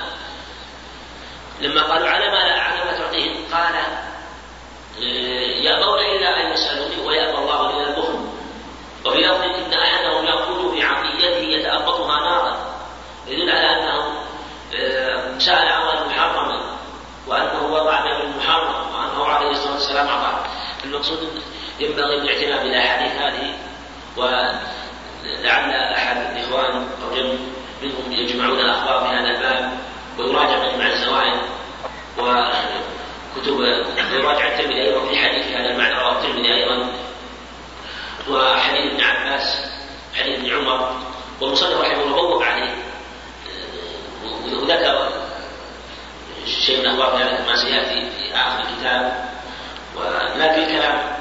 لما 1.62 1.82
قالوا 1.82 2.10
على 2.10 2.32
ما 2.32 2.38
على 2.62 2.86
ما 2.86 2.98
تعطيهم 2.98 3.36
قال 3.54 3.76
آه، 3.76 5.62
يأبون 5.62 6.00
إلا 6.00 6.41
أن 6.41 6.54
يسألوني 6.54 7.08
ويأبى 7.08 7.38
الله 7.38 7.70
إلا 7.70 7.89
البخل 7.89 8.20
وفي 9.06 9.20
لفظ 9.20 9.66
والسلام 19.88 20.08
أعطاه 20.08 20.46
المقصود 20.84 21.42
ينبغي 21.80 22.16
الاعتناء 22.16 22.64
بالأحاديث 22.64 23.12
هذه 23.12 23.58
ولعل 24.18 25.72
أحد 25.72 26.18
الإخوان 26.18 26.88
أو 27.04 27.16
منهم 27.82 28.12
يجمعون 28.12 28.60
الأخبار 28.60 29.00
في 29.00 29.16
هذا 29.16 29.30
الباب 29.30 29.72
ويراجع 30.18 30.58
مجمع 30.58 30.88
الزوائد 30.88 31.40
وكتب 32.18 33.54
ويراجع 34.12 34.48
الترمذي 34.48 34.82
أيضا 34.82 35.08
في 35.08 35.18
حديث 35.18 35.48
هذا 35.48 35.72
المعنى 35.72 35.94
رواه 35.94 36.12
الترمذي 36.12 36.54
أيضا. 36.54 36.88
وحديث 38.30 38.92
ابن 38.92 39.04
عباس 39.04 39.72
حديث 40.20 40.40
ابن 40.40 40.56
عمر 40.56 40.96
والمصنف 41.42 41.82
رحمه 41.82 42.04
الله 42.04 42.28
بوب 42.28 42.44
عليه. 42.44 42.76
وذكر 44.54 45.10
شيء 46.66 46.80
من 46.80 46.86
أخبار 46.86 47.40
ما 47.48 47.56
سياتي 47.56 48.10
في 48.10 48.36
آخر 48.36 48.60
الكتاب. 48.60 49.28
ولكن 49.98 50.62
الكلام 50.62 51.18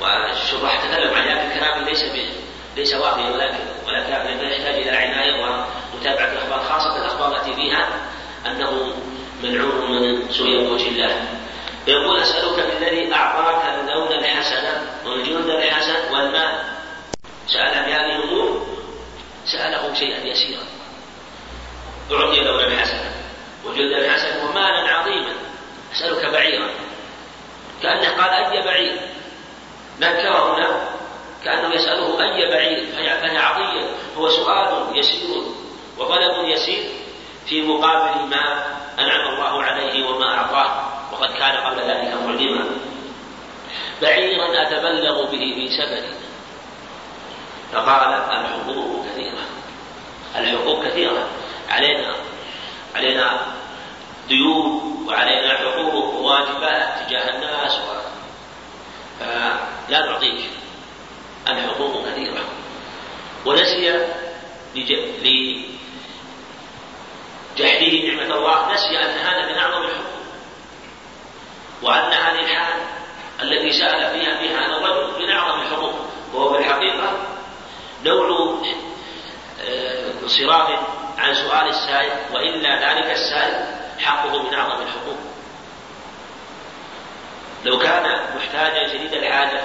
والشراح 0.00 0.84
تكلم 0.84 1.14
عن 1.14 1.28
هذا 1.28 1.46
الكلام 1.46 1.84
ليس 1.84 2.04
ليس 2.76 2.94
وافيا 2.94 3.30
ولكن 3.30 3.58
ولكن 3.86 4.12
يحتاج 4.46 4.74
إلى 4.74 4.90
عناية 4.90 5.32
ومتابعة 5.32 6.32
الأخبار 6.32 6.58
خاصة 6.58 6.96
الأخبار 6.96 7.36
التي 7.36 7.54
فيها 7.54 7.88
أنه 8.46 8.94
منعوم 9.42 9.92
من 9.92 10.30
سوء 10.32 10.48
وجه 10.48 10.88
الله. 10.88 11.24
يقول 11.86 12.20
أسألك 12.20 12.66
بالذي 12.66 13.14
أعطاك 13.14 13.80
اللون 13.80 14.12
الحسن 14.12 14.64
والجند 15.06 15.50
الحسن 15.50 16.12
والمال 16.12 16.62
سأل 17.46 17.84
بهذه 17.84 18.16
الأمور؟ 18.16 18.66
سأله 19.46 19.94
شيئا 19.94 20.26
يسيرا. 20.26 20.62
أعطي 22.12 22.40
لونا 22.40 22.80
حسنا 22.80 23.10
وجلدا 23.64 24.12
حسنا 24.12 24.44
ومالا 24.44 24.92
عظيما 24.92 25.32
اسالك 25.92 26.26
بعيرا 26.32 26.70
كانه 27.90 28.22
قال 28.22 28.30
اي 28.30 28.62
بعير. 28.64 29.00
نكر 30.00 30.28
هنا 30.28 30.88
كأنه 31.44 31.74
يسأله 31.74 32.22
اي 32.22 32.50
بعير. 32.50 32.86
فهي 32.92 33.38
عطية. 33.38 33.86
هو 34.18 34.28
سؤال 34.28 34.86
يسير 34.94 35.42
وطلب 35.98 36.48
يسير 36.48 36.84
في 37.46 37.62
مقابل 37.62 38.26
ما 38.30 38.64
أنعم 38.98 39.34
الله 39.34 39.62
عليه 39.62 40.06
وما 40.06 40.38
أعطاه. 40.38 40.70
وقد 41.12 41.32
كان 41.32 41.56
قبل 41.56 41.80
ذلك 41.80 42.14
معلما. 42.14 42.66
بعيرا 44.02 44.62
أتبلغ 44.62 45.22
به 45.22 45.44
في 45.54 45.68
سفري 45.68 46.14
فقال 47.72 48.12
الحقوق 48.14 49.06
كثيرة. 49.06 49.44
الحقوق 50.36 50.84
كثيرة. 50.84 51.28
علينا 51.68 52.14
علينا 52.96 53.40
ديون 54.28 54.66
وعلينا 55.08 55.56
حقوق. 55.56 56.09
وواجبات 56.20 57.06
تجاه 57.06 57.30
الناس 57.30 57.78
و... 57.78 58.00
فلا 59.20 60.06
نعطيك 60.06 60.50
الحقوق 61.48 62.06
كثيرة. 62.06 62.44
ونسي 63.46 64.06
لجحده 64.74 65.66
نعمة 68.06 68.34
الله. 68.34 68.72
نسي 68.72 68.98
أن 68.98 69.18
هذا 69.18 69.52
من 69.52 69.58
أعظم 69.58 69.82
الحقوق. 69.82 70.20
وأن 71.82 72.12
هذه 72.12 72.40
الحال 72.40 72.74
التي 73.42 73.72
سأل 73.72 74.20
فيها 74.20 74.38
فيها 74.38 74.66
هذا 74.66 74.76
الرجل 74.76 75.22
من 75.22 75.30
أعظم 75.30 75.60
الحقوق. 75.60 75.94
وهو 76.34 76.52
في 76.52 76.58
الحقيقة 76.58 77.12
نوع 78.04 78.60
آه، 79.68 80.12
انصراف 80.22 80.68
عن 81.18 81.34
سؤال 81.34 81.68
السائل 81.68 82.12
وإلا 82.32 82.70
ذلك 82.74 83.10
السائل 83.10 83.66
حقه 83.98 84.42
من 84.42 84.54
أعظم 84.54 84.82
الحقوق. 84.82 85.29
لو 87.64 87.78
كان 87.78 88.20
محتاجا 88.36 88.88
شديد 88.88 89.12
الحاجة 89.12 89.60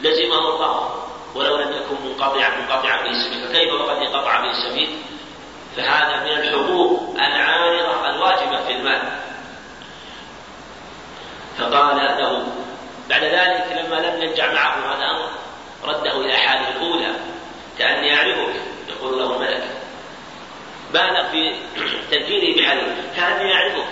لزمه 0.00 0.38
الله 0.38 1.04
ولو 1.34 1.56
لم 1.56 1.72
يكن 1.72 2.04
منقطعا 2.04 2.48
منقطعا 2.48 3.02
به 3.02 3.10
السبيل. 3.10 3.48
فكيف 3.48 3.72
وقد 3.72 3.96
انقطع 3.96 4.40
به 4.40 4.50
السبيل؟ 4.50 4.98
فهذا 5.76 6.24
من 6.24 6.30
الحقوق 6.30 7.14
العارضة 7.16 8.10
الواجبة 8.10 8.64
في 8.66 8.72
المال. 8.72 9.02
فقال 11.58 11.96
له 11.96 12.46
بعد 13.08 13.24
ذلك 13.24 13.66
لما 13.72 13.96
لم 13.96 14.22
ينجع 14.22 14.52
معه 14.52 14.94
هذا 14.94 15.04
الامر 15.04 15.30
رده 15.84 16.20
إلى 16.20 16.36
حاله 16.36 16.68
الأولى 16.68 17.14
كأني 17.78 18.16
أعرفك 18.16 18.60
يقول 18.88 19.18
له 19.18 19.36
الملك. 19.36 19.64
بالغ 20.92 21.30
في 21.30 21.56
تذكيره 22.10 22.62
بحاله 22.62 22.96
كأني 23.16 23.54
أعرفك. 23.54 23.86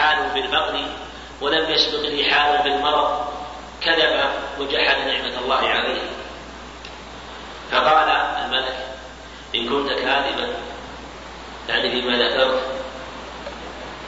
حاله 0.00 0.34
بالفقر 0.34 0.86
ولم 1.40 1.70
يسبق 1.70 2.00
لي 2.00 2.24
حاله 2.30 2.62
بالمرض 2.62 3.26
كذب 3.82 4.30
وجحد 4.58 4.96
نعمة 4.96 5.38
الله 5.38 5.68
عليه. 5.68 6.02
فقال 7.72 8.08
الملك 8.44 8.76
إن 9.54 9.68
كنت 9.68 9.88
كاذبا 9.88 10.48
يعني 11.68 11.90
فيما 11.90 12.16
ذكرت 12.16 12.62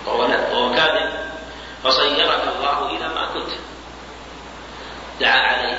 وهو 0.07 0.75
كاذب 0.75 1.11
فصيرك 1.85 2.43
الله 2.57 2.91
إلى 2.91 3.09
ما 3.09 3.27
كنت. 3.35 3.51
دعا 5.21 5.39
عليه. 5.41 5.79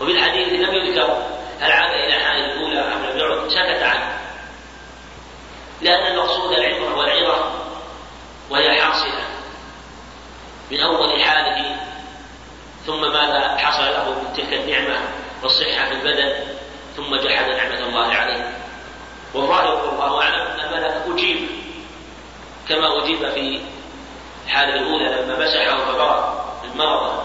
وفي 0.00 0.12
الحديث 0.12 0.48
لم 0.48 0.74
يذكر 0.74 1.22
هل 1.60 1.72
عاد 1.72 1.90
إلى 1.90 2.24
حاله 2.24 2.44
الأولى 2.44 2.80
أم 2.80 3.04
لم 3.04 3.18
يعد 3.18 3.48
سكت 3.48 3.82
عنه. 3.82 4.18
لأن 5.80 6.12
المقصود 6.12 6.52
العبرة 6.52 6.96
والعظة 6.96 7.61
وهي 8.50 8.82
حاصلة 8.82 9.24
من 10.70 10.80
أول 10.80 11.22
حاله 11.22 11.76
ثم 12.86 13.00
ماذا 13.00 13.56
حصل 13.56 13.84
له 13.84 14.10
من 14.10 14.32
تلك 14.36 14.52
النعمة 14.52 15.00
والصحة 15.42 15.84
في 15.84 15.92
البدن 15.92 16.32
ثم 16.96 17.16
جحد 17.16 17.48
نعمة 17.50 17.88
الله 17.88 18.14
عليه. 18.14 18.50
والظاهر 19.34 19.84
والله 19.86 20.22
أعلم 20.22 20.46
أن 20.46 20.60
الملك 20.60 21.02
أجيب 21.06 21.48
كما 22.68 23.02
أجيب 23.02 23.30
في 23.30 23.60
الحالة 24.46 24.74
الأولى 24.74 25.04
لما 25.04 25.38
مسحه 25.38 25.92
فبرأ 25.92 26.44
المرض 26.64 27.22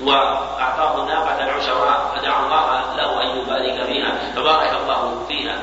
وأعطاه 0.00 1.04
ناقة 1.04 1.44
العشراء 1.44 2.14
فدعا 2.16 2.44
الله 2.44 2.96
له 2.96 3.22
أن 3.22 3.38
يبارك 3.38 3.86
فيها 3.86 4.32
فبارك 4.36 4.80
الله 4.82 5.24
فيها 5.28 5.58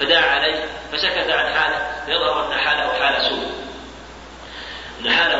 فدعا 0.00 0.30
عليه 0.30 0.64
فسكت 0.92 1.30
عن 1.30 1.54
حاله 1.54 2.02
فيظهر 2.06 2.46
أن 2.46 2.58
حاله 2.58 2.92
حال 2.92 3.24
سوء. 3.24 3.65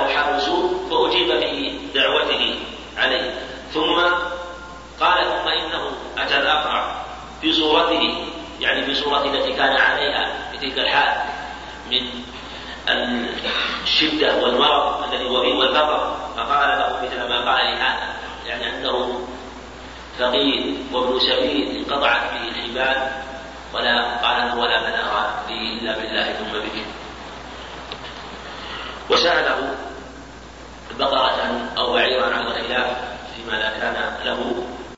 حال 0.09 0.43
سوء 0.43 0.89
فأجيب 0.91 1.29
بدعوته 1.95 2.55
عليه. 2.97 3.35
ثم 3.75 4.01
قال 5.01 5.25
ثم 5.25 5.49
إنه 5.49 5.93
أتى 6.19 6.39
الأقرع 6.39 6.97
في 7.41 7.53
صورته 7.53 8.15
يعني 8.61 8.85
في 8.85 8.95
صورته 8.95 9.35
التي 9.35 9.53
كان 9.53 9.77
عليها 9.77 10.33
في 10.53 10.59
تلك 10.59 10.79
الحال 10.79 11.13
من 11.91 12.01
الشدة 13.83 14.37
والمرض 14.37 15.13
الذي 15.13 15.29
هو 15.29 15.43
فيه 15.43 15.55
والفقر 15.55 16.17
فقال 16.37 16.69
له 16.69 17.01
مثل 17.03 17.29
ما 17.29 17.53
قال 17.53 17.67
لهذا 17.67 18.15
يعني 18.47 18.69
أنه 18.69 19.27
فقير 20.19 20.75
وابن 20.93 21.19
سبيل 21.19 21.77
انقطعت 21.77 22.33
به 22.33 22.49
الحبال 22.49 23.11
ولا 23.75 24.17
قال 24.17 24.59
ولا 24.59 24.81
من 24.81 24.93
أرى 24.93 25.35
لي 25.49 25.79
إلا 25.79 25.99
بالله 25.99 26.33
ثم 26.33 26.53
به. 26.53 26.85
وسأله 29.11 29.75
بقرة 30.99 31.61
أو 31.79 31.93
بعيرا 31.93 32.27
على 32.35 32.47
الخلاف 32.47 32.97
فيما 33.37 33.57
لا 33.57 33.71
كان 33.79 33.95
له 34.25 34.65